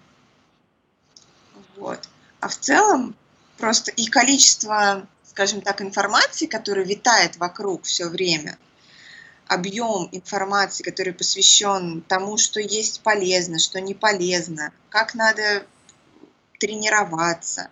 [1.76, 2.08] Вот.
[2.40, 3.14] А в целом
[3.58, 8.58] просто и количество, скажем так, информации, которая витает вокруг все время,
[9.46, 15.66] объем информации, который посвящен тому, что есть полезно, что не полезно, как надо
[16.58, 17.70] тренироваться,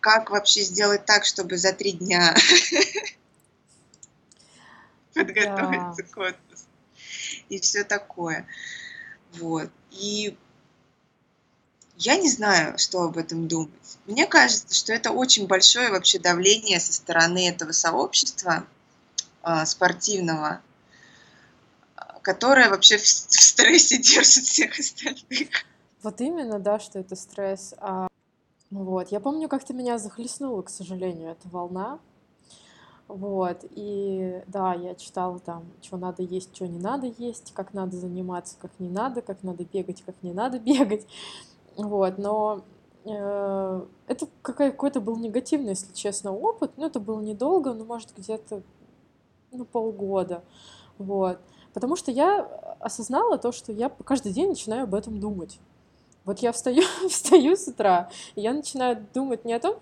[0.00, 2.34] как вообще сделать так, чтобы за три дня
[5.14, 6.66] подготовиться к отпуску
[7.48, 8.46] и все такое.
[9.32, 9.70] Вот.
[9.90, 10.36] И
[11.96, 13.70] я не знаю, что об этом думать.
[14.06, 18.66] Мне кажется, что это очень большое вообще давление со стороны этого сообщества
[19.64, 20.60] спортивного,
[22.26, 25.48] которое вообще в, стрессе держит всех остальных.
[26.02, 27.74] Вот именно, да, что это стресс.
[27.78, 28.08] А,
[28.70, 32.00] вот, я помню, как-то меня захлестнула, к сожалению, эта волна.
[33.06, 37.96] Вот, и да, я читала там, что надо есть, что не надо есть, как надо
[37.96, 41.06] заниматься, как не надо, как надо бегать, как не надо бегать.
[41.76, 42.64] Вот, но
[43.04, 46.72] э, это какой-то был негативный, если честно, опыт.
[46.76, 48.62] Ну, это было недолго, но, может, где-то
[49.56, 50.42] ну, полгода.
[50.98, 51.38] Вот.
[51.72, 52.40] Потому что я
[52.80, 55.58] осознала то, что я каждый день начинаю об этом думать.
[56.24, 59.76] Вот я встаю, встаю с утра, и я начинаю думать не о том,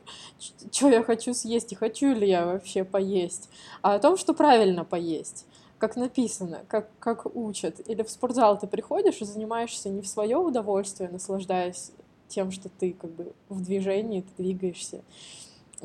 [0.70, 3.48] что я хочу съесть и хочу ли я вообще поесть,
[3.82, 5.46] а о том, что правильно поесть
[5.78, 7.78] как написано, как, как учат.
[7.86, 11.90] Или в спортзал ты приходишь и занимаешься не в свое удовольствие, наслаждаясь
[12.28, 15.02] тем, что ты как бы в движении, ты двигаешься,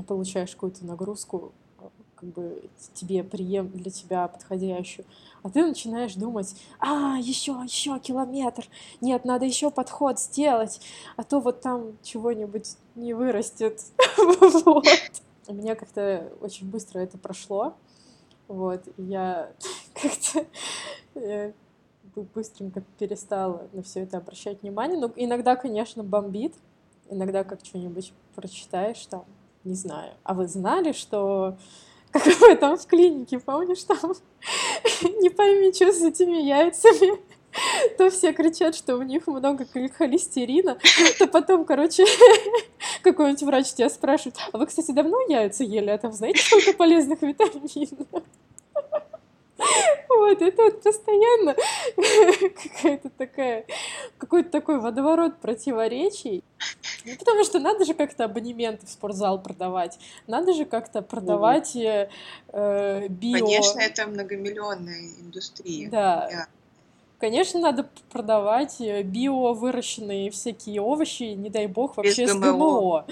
[0.07, 1.51] получаешь какую-то нагрузку,
[2.19, 5.05] как бы тебе прием для тебя подходящую,
[5.41, 8.67] а ты начинаешь думать, а, еще, еще километр,
[8.99, 10.81] нет, надо еще подход сделать,
[11.15, 13.81] а то вот там чего-нибудь не вырастет.
[14.65, 14.85] Вот.
[15.47, 17.73] У меня как-то очень быстро это прошло.
[18.47, 19.51] Вот, я
[19.93, 20.45] как-то
[22.35, 24.99] быстренько перестала на все это обращать внимание.
[24.99, 26.53] Ну, иногда, конечно, бомбит.
[27.09, 29.25] Иногда как что-нибудь прочитаешь там,
[29.63, 30.13] не знаю.
[30.23, 31.57] А вы знали, что
[32.11, 33.97] как вы там в клинике, помнишь, там
[35.21, 37.19] не пойми, что с этими яйцами,
[37.97, 39.65] то все кричат, что у них много
[39.97, 40.77] холестерина,
[41.17, 42.05] то потом, короче,
[43.03, 47.21] какой-нибудь врач тебя спрашивает, а вы, кстати, давно яйца ели, а там знаете, сколько полезных
[47.21, 48.07] витаминов?
[50.09, 51.55] Вот, это вот постоянно
[51.95, 53.65] какая-то такая,
[54.17, 56.43] какой-то такой водоворот противоречий.
[57.11, 62.09] Ну, потому что надо же как-то абонементы в спортзал продавать, надо же как-то продавать э,
[62.49, 63.39] э, био...
[63.39, 65.89] Конечно, это многомиллионная индустрия.
[65.89, 66.27] Да.
[66.31, 66.47] Я...
[67.19, 72.51] Конечно, надо продавать э, био выращенные всякие овощи, не дай бог, вообще Без с ГМО.
[72.51, 73.05] ГМО.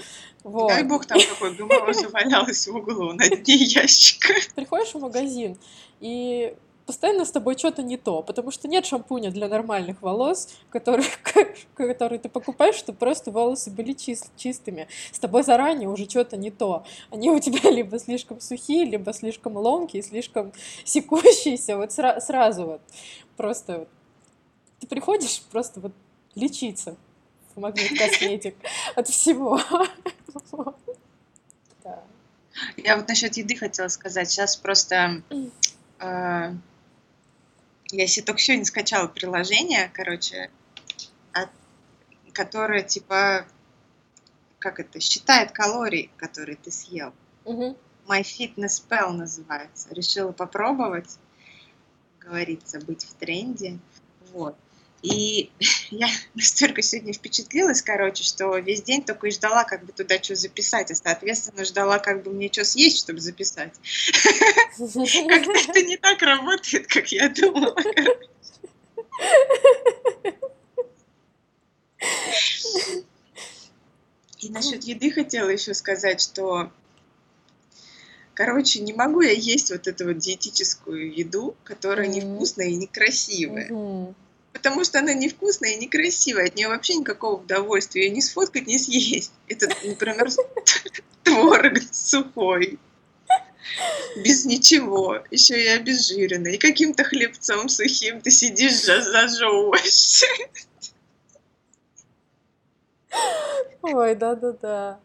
[0.44, 0.68] Вот.
[0.68, 4.32] Дай бог, там такой ГМО завалялось в углу на дне ящика.
[4.54, 5.58] Приходишь в магазин,
[6.00, 6.54] и
[6.88, 11.04] постоянно с тобой что-то не то, потому что нет шампуня для нормальных волос, который,
[11.74, 14.88] который ты покупаешь, чтобы просто волосы были чист, чистыми.
[15.12, 16.86] С тобой заранее уже что-то не то.
[17.10, 20.50] Они у тебя либо слишком сухие, либо слишком ломкие, слишком
[20.84, 21.76] секущиеся.
[21.76, 22.80] Вот сра- сразу вот
[23.36, 23.88] просто вот.
[24.80, 25.92] ты приходишь просто вот
[26.36, 26.96] лечиться
[27.54, 28.56] в магнит косметик
[28.96, 29.60] от всего.
[32.78, 34.30] Я вот насчет еды хотела сказать.
[34.30, 35.22] Сейчас просто
[35.98, 36.54] а,
[37.90, 40.50] я себе только сегодня скачала приложение, короче,
[41.32, 41.48] от,
[42.32, 43.46] которое типа,
[44.58, 47.12] как это, считает калории, которые ты съел.
[47.44, 47.76] Угу.
[48.06, 49.88] My Fitness Pal называется.
[49.94, 51.18] Решила попробовать,
[52.20, 53.78] говорится, быть в тренде.
[54.32, 54.56] Вот.
[55.02, 55.50] И
[55.90, 60.34] я настолько сегодня впечатлилась, короче, что весь день только и ждала, как бы туда что
[60.34, 63.74] записать, а, соответственно, ждала, как бы мне что съесть, чтобы записать.
[64.78, 67.76] Как-то это не так работает, как я думала.
[74.40, 76.70] И насчет еды хотела еще сказать, что,
[78.34, 84.14] короче, не могу я есть вот эту вот диетическую еду, которая невкусная и некрасивая
[84.52, 88.78] потому что она невкусная и некрасивая, от нее вообще никакого удовольствия, ее не сфоткать, не
[88.78, 89.32] съесть.
[89.48, 90.28] Это, например,
[91.22, 92.78] творог сухой,
[94.16, 100.26] без ничего, еще и обезжиренный, и каким-то хлебцом сухим ты сидишь, зажевываешься.
[103.82, 105.00] Ой, да-да-да.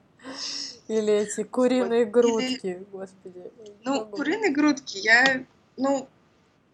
[0.88, 2.13] Или эти куриные вот.
[2.13, 2.86] грудки, Или...
[2.91, 3.51] господи.
[3.84, 5.45] Ну, куриные грудки я,
[5.77, 6.08] ну,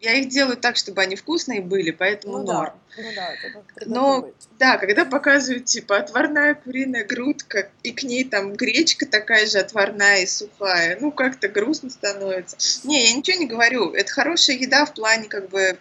[0.02, 2.74] я их делаю так, чтобы они вкусные были, поэтому ну, норм.
[2.96, 3.04] Да.
[3.04, 8.54] Ну да, это Но да, когда показывают типа отварная куриная грудка, и к ней там
[8.54, 12.58] гречка такая же отварная и сухая, ну как-то грустно становится.
[12.88, 15.78] Не, я ничего не говорю, это хорошая еда в плане как бы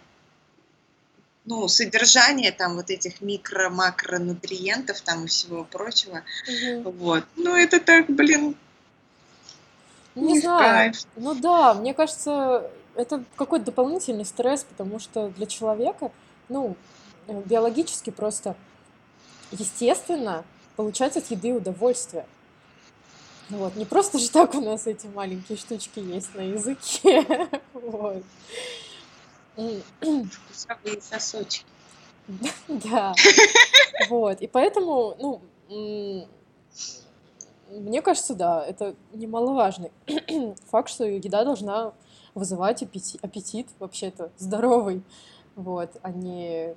[1.44, 6.22] ну, содержание там вот этих микро-макронутриентов там и всего прочего.
[6.46, 6.90] Угу.
[6.90, 7.24] Вот.
[7.36, 8.54] Ну, это так, блин,
[10.14, 10.92] не, не знаю.
[10.92, 11.06] Кайф.
[11.16, 16.10] Ну да, мне кажется, это какой-то дополнительный стресс, потому что для человека,
[16.48, 16.76] ну,
[17.28, 18.56] э, биологически просто
[19.52, 22.26] естественно получать от еды удовольствие.
[23.50, 23.76] Вот.
[23.76, 27.24] Не просто же так у нас эти маленькие штучки есть на языке.
[27.72, 28.22] Вот.
[30.00, 31.64] Вкусовые сосочки.
[32.68, 33.14] Да.
[34.08, 34.40] Вот.
[34.40, 36.28] И поэтому, ну,
[37.70, 39.92] мне кажется, да, это немаловажный
[40.70, 41.92] факт, что еда должна
[42.38, 45.02] вызывать аппетит, аппетит вообще-то здоровый,
[45.56, 46.74] вот, а не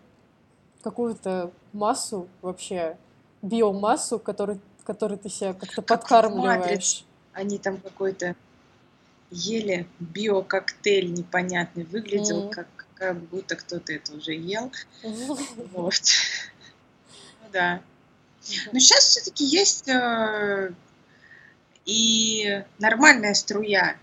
[0.82, 2.98] какую-то массу вообще,
[3.42, 7.06] биомассу, которой, которой ты себя как-то как подкармливаешь.
[7.34, 8.36] Они там какой-то
[9.30, 12.50] ели биококтейль непонятный, выглядел mm.
[12.52, 14.72] как, как будто кто-то это уже ел.
[15.04, 15.94] Вот.
[17.44, 17.82] Ну да.
[18.72, 20.74] Но сейчас все-таки есть э,
[21.86, 23.98] и нормальная струя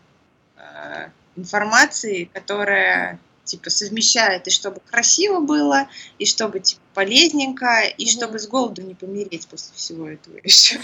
[0.56, 1.08] э,
[1.38, 8.38] информации, которая типа совмещает и чтобы красиво было, и чтобы типа полезненько, и mm чтобы
[8.38, 10.78] с голоду не помереть после всего этого еще.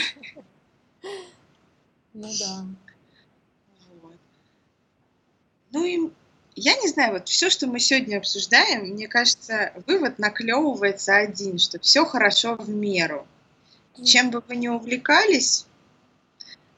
[2.14, 2.64] Ну да.
[4.00, 4.16] Вот.
[5.72, 6.12] Ну и
[6.56, 11.80] я не знаю, вот все, что мы сегодня обсуждаем, мне кажется, вывод наклевывается один, что
[11.80, 13.26] все хорошо в меру.
[14.04, 15.66] Чем бы вы ни увлекались,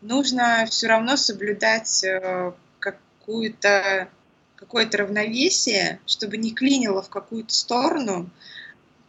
[0.00, 2.52] нужно все равно соблюдать э,
[3.26, 4.08] какую-то
[4.54, 8.30] какое-то равновесие, чтобы не клинило в какую-то сторону,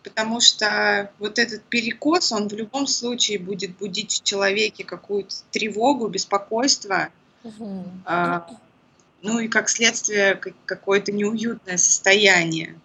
[0.03, 6.09] потому что вот этот перекос, он в любом случае будет будить в человеке какую-то тревогу,
[6.09, 7.09] беспокойство,
[7.43, 7.85] угу.
[8.05, 8.45] а,
[9.21, 12.77] ну и как следствие какое-то неуютное состояние,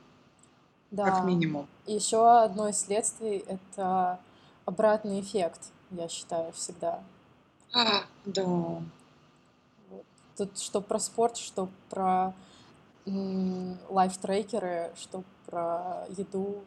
[0.93, 1.05] да.
[1.11, 1.67] как минимум.
[1.87, 4.21] Еще одно из следствий– это
[4.67, 5.61] обратный эффект,
[5.91, 7.03] я считаю, всегда.
[7.73, 8.83] А, да.
[10.37, 12.35] Тут что про спорт, что про
[13.05, 16.63] лайфтрекеры, что про еду,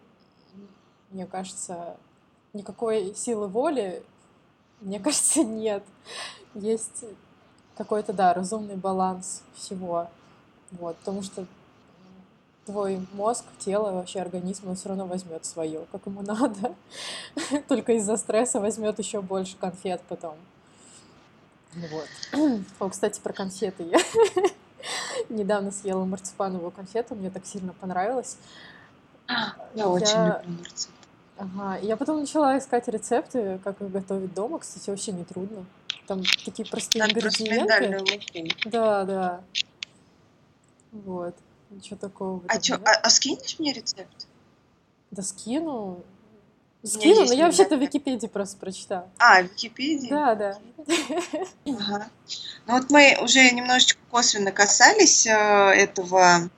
[1.12, 1.98] мне кажется,
[2.54, 4.04] никакой силы воли,
[4.82, 5.84] мне кажется, нет.
[6.54, 7.06] Есть
[7.76, 10.08] какой-то, да, разумный баланс всего.
[10.72, 11.46] Вот, потому что
[12.66, 16.76] твой мозг, тело, вообще организм, он все равно возьмет свое, как ему надо.
[17.68, 20.36] Только из-за стресса возьмет еще больше конфет потом.
[21.76, 22.08] Вот.
[22.80, 24.00] О, кстати, про конфеты я
[25.30, 28.38] недавно съела марципановую конфету, мне так сильно понравилось.
[29.28, 30.96] А, я очень люблю марципан.
[31.38, 34.60] Ага, я потом начала искать рецепты, как их готовить дома.
[34.60, 35.66] Кстати, вообще не трудно.
[36.08, 38.70] Там такие простые Надо ингредиенты.
[38.70, 39.42] Да, да.
[40.92, 41.36] Вот.
[41.72, 42.42] Ничего такого.
[42.48, 44.28] А, чё, а, а скинешь мне рецепт?
[45.12, 46.04] Да скину.
[46.86, 49.10] Скину, но я вообще-то в Википедии просто прочитала.
[49.18, 50.08] А, в Википедии?
[50.08, 50.60] Да, да.
[51.66, 52.08] Ага.
[52.68, 56.50] Ну вот мы уже немножечко косвенно касались э, этого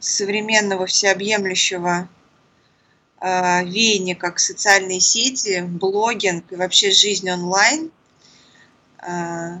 [0.00, 2.08] современного всеобъемлющего
[3.20, 7.90] э, веяния, как социальные сети, блогинг и вообще жизнь онлайн.
[8.98, 9.58] Э,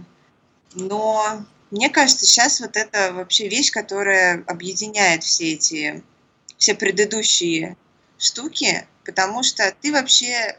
[0.74, 6.02] но мне кажется, сейчас вот это вообще вещь, которая объединяет все эти,
[6.58, 7.76] все предыдущие
[8.22, 10.58] штуки, потому что ты вообще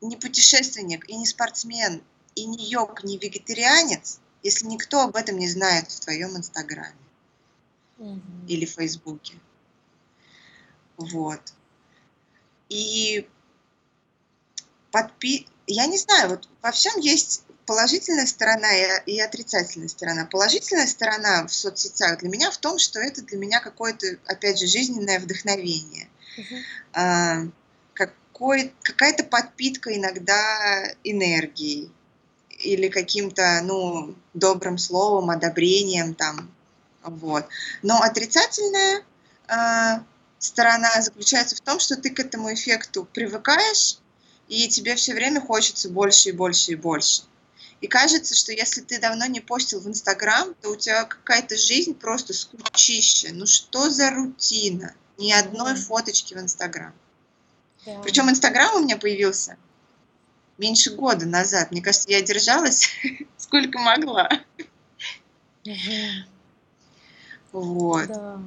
[0.00, 2.02] не путешественник и не спортсмен,
[2.34, 6.96] и не йог, не вегетарианец, если никто об этом не знает в твоем инстаграме
[7.98, 8.20] угу.
[8.48, 9.34] или фейсбуке.
[10.96, 11.40] Вот.
[12.68, 13.28] И
[14.90, 15.46] подпи...
[15.66, 20.26] я не знаю, вот во всем есть положительная сторона и, и отрицательная сторона.
[20.26, 24.66] Положительная сторона в соцсетях для меня в том, что это для меня какое-то, опять же,
[24.66, 26.08] жизненное вдохновение.
[26.92, 27.42] А,
[27.94, 31.90] какой, какая-то подпитка иногда энергией
[32.50, 36.50] или каким-то, ну, добрым словом, одобрением там,
[37.02, 37.46] вот.
[37.82, 39.02] Но отрицательная
[39.48, 40.02] э,
[40.38, 43.98] сторона заключается в том, что ты к этому эффекту привыкаешь,
[44.48, 47.22] и тебе все время хочется больше и больше и больше.
[47.80, 51.94] И кажется, что если ты давно не постил в Инстаграм, то у тебя какая-то жизнь
[51.94, 53.28] просто скучища.
[53.32, 54.94] Ну что за рутина?
[55.18, 56.92] Ни одной фоточки в Инстаграм.
[57.86, 58.00] Да.
[58.02, 59.56] Причем Инстаграм у меня появился
[60.58, 61.70] меньше года назад.
[61.70, 62.88] Мне кажется, я держалась
[63.36, 64.28] сколько могла.
[65.66, 65.80] Угу.
[67.52, 68.08] Вот.
[68.08, 68.40] Да.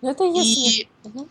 [0.00, 0.82] Но это если...
[0.82, 1.28] И угу.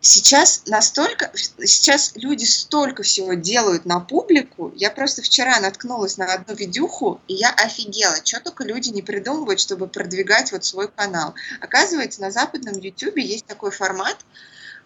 [0.00, 1.32] Сейчас настолько...
[1.34, 4.72] Сейчас люди столько всего делают на публику.
[4.74, 8.16] Я просто вчера наткнулась на одну видюху, и я офигела.
[8.24, 11.34] Что только люди не придумывают, чтобы продвигать вот свой канал.
[11.60, 14.16] Оказывается, на западном YouTube есть такой формат.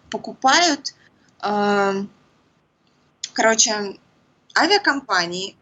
[0.09, 0.93] Покупают
[3.35, 3.99] короче,
[4.57, 5.55] авиакомпании,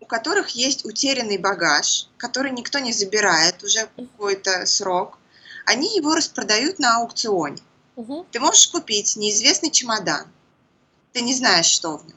[0.00, 5.18] у которых есть утерянный багаж, который никто не забирает уже какой-то срок,
[5.64, 7.62] они его распродают на аукционе.
[8.00, 8.26] Угу.
[8.30, 10.26] Ты можешь купить неизвестный чемодан,
[11.12, 12.16] ты не знаешь, что в нем.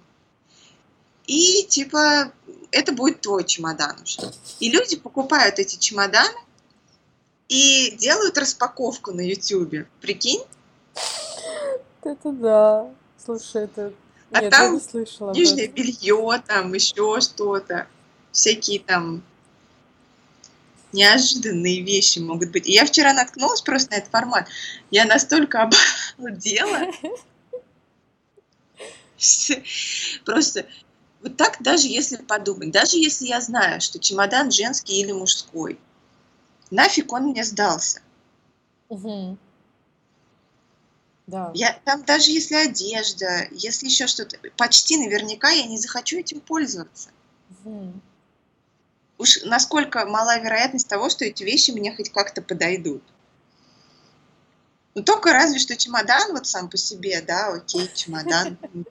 [1.28, 2.32] И типа
[2.72, 4.32] это будет твой чемодан уже.
[4.62, 6.38] И люди покупают эти чемоданы
[7.50, 9.86] и делают распаковку на YouTube.
[10.00, 10.44] Прикинь?
[12.02, 12.90] Это да.
[13.24, 13.94] Слушай, это...
[14.32, 17.88] А Нет, там я не слышала нижнее белье, там еще что-то.
[18.32, 19.22] Всякие там
[20.94, 22.68] неожиданные вещи могут быть.
[22.68, 24.48] И я вчера наткнулась просто на этот формат.
[24.92, 25.70] Я настолько
[26.18, 26.92] обалдела.
[30.26, 30.66] Просто
[31.22, 35.80] вот так даже если подумать, даже если я знаю, что чемодан женский или мужской,
[36.70, 38.02] нафиг он мне сдался.
[38.90, 39.38] Угу.
[41.28, 41.52] Да.
[41.54, 47.10] Я, там даже если одежда, если еще что-то, почти наверняка я не захочу этим пользоваться.
[47.64, 47.94] Угу.
[49.18, 53.04] Уж насколько мала вероятность того, что эти вещи мне хоть как-то подойдут.
[54.96, 58.58] Ну, только разве что чемодан вот сам по себе, да, окей, чемодан.
[58.74, 58.86] Ну,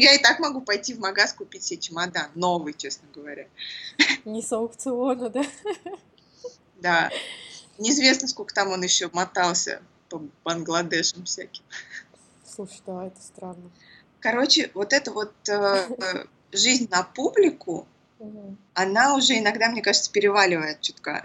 [0.00, 3.46] я и так могу пойти в магаз купить себе чемодан, новый, честно говоря.
[4.24, 5.44] Не с аукциона, да?
[6.80, 7.10] Да.
[7.78, 11.62] Неизвестно, сколько там он еще мотался по Бангладешам всяким.
[12.44, 13.70] Слушай, да, это странно.
[14.20, 17.86] Короче, вот эта вот э, жизнь на публику,
[18.74, 21.22] она уже иногда, мне кажется, переваливает чутка.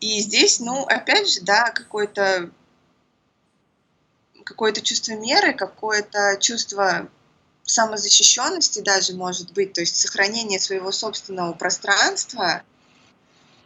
[0.00, 2.50] И здесь, ну, опять же, да, какое-то
[4.44, 7.08] какое-то чувство меры, какое-то чувство
[7.62, 12.62] самозащищенности даже может быть, то есть сохранение своего собственного пространства,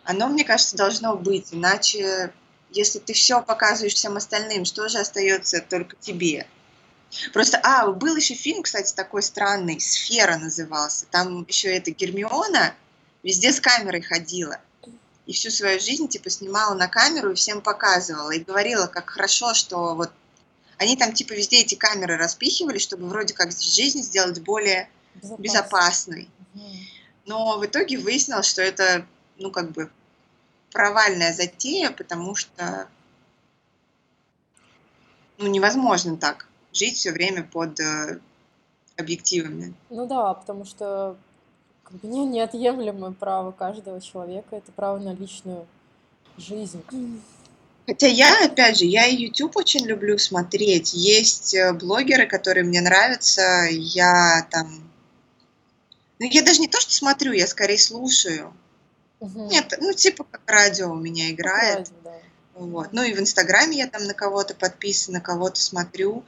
[0.05, 2.33] оно, мне кажется, должно быть, иначе
[2.71, 6.47] если ты все показываешь всем остальным, что же остается только тебе?
[7.33, 11.07] Просто, а, был еще фильм, кстати, такой странный, «Сфера» назывался.
[11.07, 12.75] Там еще эта Гермиона
[13.23, 14.59] везде с камерой ходила.
[15.27, 18.31] И всю свою жизнь, типа, снимала на камеру и всем показывала.
[18.33, 20.13] И говорила, как хорошо, что вот
[20.77, 25.41] они там, типа, везде эти камеры распихивали, чтобы вроде как жизнь сделать более Безопас.
[25.41, 26.29] безопасной.
[27.27, 29.07] Но в итоге выяснилось, что это,
[29.39, 29.91] ну, как бы,
[30.73, 32.89] провальная затея, потому что
[35.39, 38.19] ну, невозможно так жить все время под э,
[38.97, 39.75] объективами.
[39.91, 41.17] Ну да, потому что
[41.85, 45.67] как бы, не, неотъемлемое право каждого человека это право на личную
[46.37, 46.83] жизнь.
[47.87, 50.95] Хотя я, опять же, я и YouTube очень люблю смотреть.
[50.95, 53.69] Есть э, блогеры, которые мне нравятся.
[53.71, 54.91] Я там...
[56.19, 58.55] Ну, я даже не то, что смотрю, я скорее слушаю.
[59.21, 59.49] Угу.
[59.51, 61.77] Нет, ну типа как радио у меня играет.
[61.77, 62.13] Радио, да.
[62.55, 62.93] Вот.
[62.93, 66.25] Ну и в Инстаграме я там на кого-то подписана, кого-то смотрю.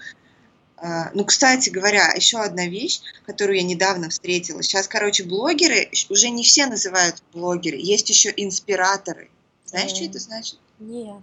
[0.76, 4.62] Uh, ну, кстати говоря, еще одна вещь, которую я недавно встретила.
[4.62, 9.30] Сейчас, короче, блогеры, уже не все называют блогеры, есть еще инспираторы.
[9.64, 9.94] Знаешь, mm.
[9.94, 10.58] что это значит?
[10.78, 11.22] Нет.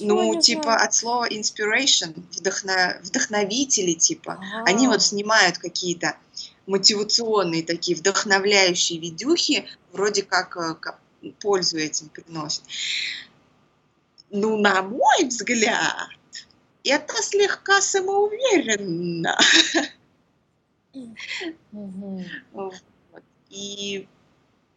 [0.00, 0.84] Ну, типа знаю.
[0.84, 4.32] от слова inspiration, вдохно, вдохновители, типа.
[4.32, 4.64] А-а-а.
[4.64, 6.16] Они вот снимают какие-то
[6.66, 10.98] мотивационные такие вдохновляющие видюхи, вроде как, э, как
[11.40, 12.62] пользу этим приносит.
[14.30, 16.08] Ну, на мой взгляд,
[16.88, 19.38] это слегка самоуверенно.
[23.50, 24.08] И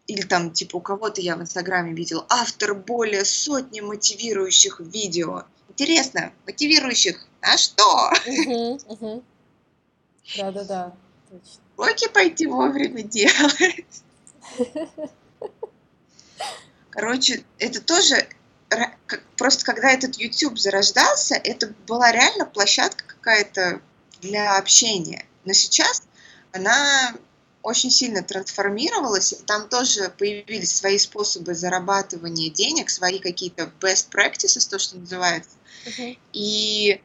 [0.07, 5.43] или там, типа, у кого-то я в Инстаграме видел, автор более сотни мотивирующих видео.
[5.69, 8.11] Интересно, мотивирующих на что?
[10.37, 10.93] Да-да-да,
[11.29, 14.03] точно уроки пойти вовремя делать.
[16.89, 18.27] Короче, это тоже
[19.37, 23.81] просто когда этот YouTube зарождался, это была реально площадка какая-то
[24.21, 25.25] для общения.
[25.45, 26.03] Но сейчас
[26.53, 27.15] она
[27.63, 34.67] очень сильно трансформировалась, и там тоже появились свои способы зарабатывания денег, свои какие-то best practices,
[34.69, 35.51] то, что называется.
[35.85, 36.17] Uh-huh.
[36.33, 37.01] И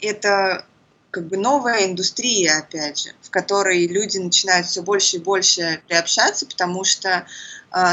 [0.00, 0.66] это
[1.10, 6.46] как бы новая индустрия, опять же, в которой люди начинают все больше и больше приобщаться,
[6.46, 7.26] потому что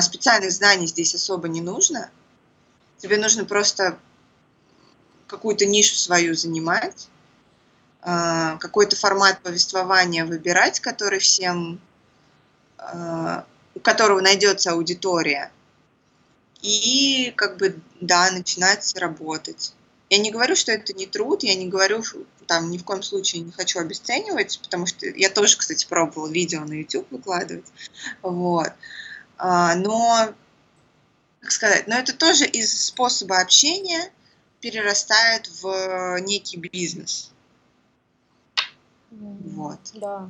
[0.02, 2.10] специальных знаний здесь особо не нужно.
[2.98, 4.00] Тебе нужно просто
[5.28, 7.08] какую-то нишу свою занимать,
[8.02, 11.80] э, какой-то формат повествования выбирать, который всем,
[12.78, 15.52] э, у которого найдется аудитория,
[16.62, 19.74] и как бы, да, начинать работать.
[20.10, 22.04] Я не говорю, что это не труд, я не говорю,
[22.48, 26.64] там ни в коем случае не хочу обесценивать, потому что я тоже, кстати, пробовала видео
[26.64, 27.66] на YouTube выкладывать,
[28.22, 28.72] вот.
[29.38, 30.34] А, но,
[31.42, 34.12] как сказать, но это тоже из способа общения
[34.62, 37.32] перерастает в некий бизнес.
[39.12, 39.80] Вот.
[39.94, 40.30] Да.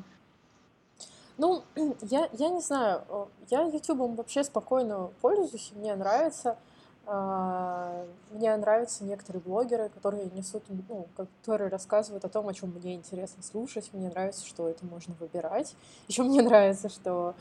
[1.38, 1.64] Ну,
[2.02, 3.04] я, я не знаю,
[3.50, 6.58] я YouTube вообще спокойно пользуюсь, мне нравится.
[7.08, 12.96] А, мне нравятся некоторые блогеры, которые несут, ну, которые рассказывают о том, о чем мне
[12.96, 13.90] интересно слушать.
[13.94, 15.76] Мне нравится, что это можно выбирать.
[16.08, 17.36] Еще мне нравится, что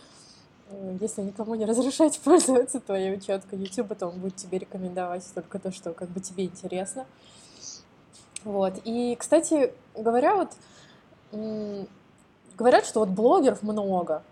[1.00, 5.72] если никому не разрешать пользоваться твоей учеткой YouTube, то он будет тебе рекомендовать только то,
[5.72, 7.06] что как бы тебе интересно.
[8.44, 8.74] Вот.
[8.84, 10.50] И, кстати говоря, вот
[12.56, 14.22] говорят, что вот блогеров много,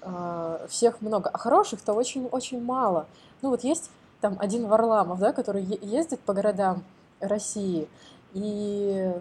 [0.00, 3.06] а, всех много, а хороших-то очень-очень мало.
[3.42, 3.90] Ну вот есть
[4.20, 6.84] там один Варламов, да, который ездит по городам
[7.20, 7.88] России
[8.32, 9.12] и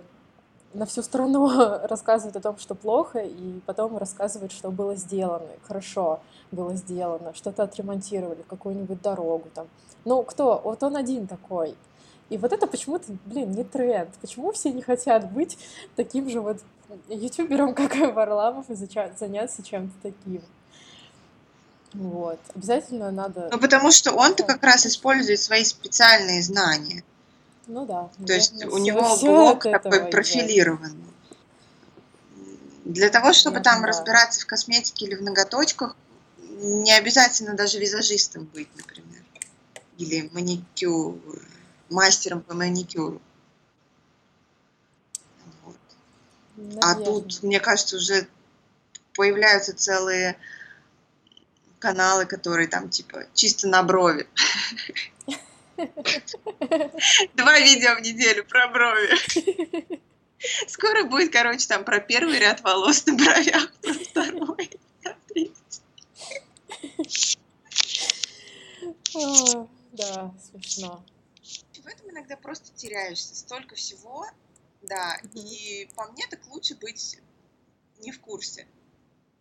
[0.74, 1.50] на всю страну
[1.88, 6.20] рассказывает о том, что плохо, и потом рассказывает, что было сделано, хорошо
[6.52, 9.68] было сделано, что-то отремонтировали, какую-нибудь дорогу там.
[10.06, 10.62] Ну, кто?
[10.64, 11.76] Вот он один такой.
[12.30, 14.10] И вот это почему-то, блин, не тренд.
[14.22, 15.58] Почему все не хотят быть
[15.96, 16.60] таким же вот
[17.08, 20.42] ютубером, как и Варламов, и заняться чем-то таким?
[21.94, 22.40] Вот.
[22.56, 23.50] Обязательно надо...
[23.52, 27.04] Ну, потому что он-то как раз использует свои специальные знания.
[27.68, 28.10] Ну да.
[28.26, 31.14] То есть у него этого такой профилированный.
[32.86, 33.98] Для того, чтобы там Наверно, да.
[33.98, 35.96] разбираться в косметике или в ноготочках,
[36.40, 39.24] не обязательно даже визажистом быть, например.
[39.98, 41.18] Или маникюр,
[41.90, 43.22] мастером по маникюру.
[45.64, 45.78] Вот.
[46.82, 48.28] А тут, мне кажется, уже
[49.14, 50.38] появляются целые
[51.80, 54.28] каналы, которые там типа чисто на брови.
[57.34, 60.00] Два видео в неделю про брови.
[60.68, 64.80] Скоро будет, короче, там про первый ряд волос на бровях, про второй.
[65.02, 65.82] про третий.
[69.94, 71.04] Да, смешно.
[71.82, 73.36] В этом иногда просто теряешься.
[73.36, 74.26] Столько всего,
[74.82, 75.18] да.
[75.34, 77.20] И по мне так лучше быть
[78.00, 78.68] не в курсе.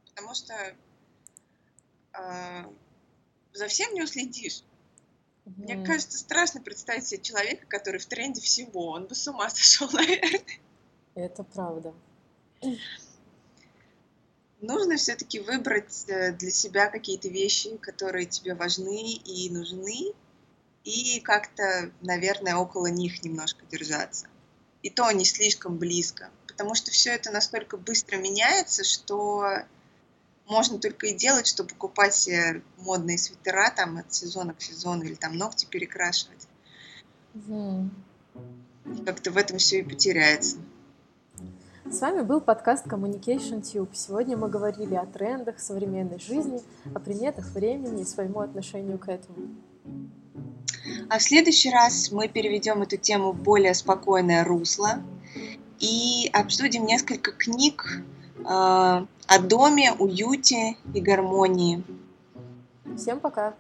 [0.07, 0.55] Потому что
[2.13, 2.71] а,
[3.53, 4.63] за всем не уследишь.
[5.45, 5.85] Мне Мгм.
[5.85, 8.91] кажется, страшно представить себе человека, который в тренде всего.
[8.91, 10.41] Он бы с ума сошел, наверное.
[11.15, 11.95] Это правда.
[14.61, 20.15] Нужно все-таки выбрать э, для себя какие-то вещи, которые тебе важны и нужны,
[20.85, 24.29] и как-то, наверное, около них немножко держаться.
[24.83, 29.65] И то не слишком близко, потому что все это настолько быстро меняется, что
[30.53, 35.15] можно только и делать, что покупать себе модные свитера там от сезона к сезону или
[35.15, 36.47] там ногти перекрашивать.
[37.35, 40.59] И как-то в этом все и потеряется.
[41.91, 43.91] С вами был подкаст Communication Tube.
[43.95, 46.61] Сегодня мы говорили о трендах современной жизни,
[46.95, 49.49] о приметах времени и своему отношению к этому.
[51.09, 55.03] А в следующий раз мы переведем эту тему в более спокойное русло
[55.81, 58.03] и обсудим несколько книг
[58.45, 61.83] о доме, уюте и гармонии.
[62.97, 63.55] Всем пока!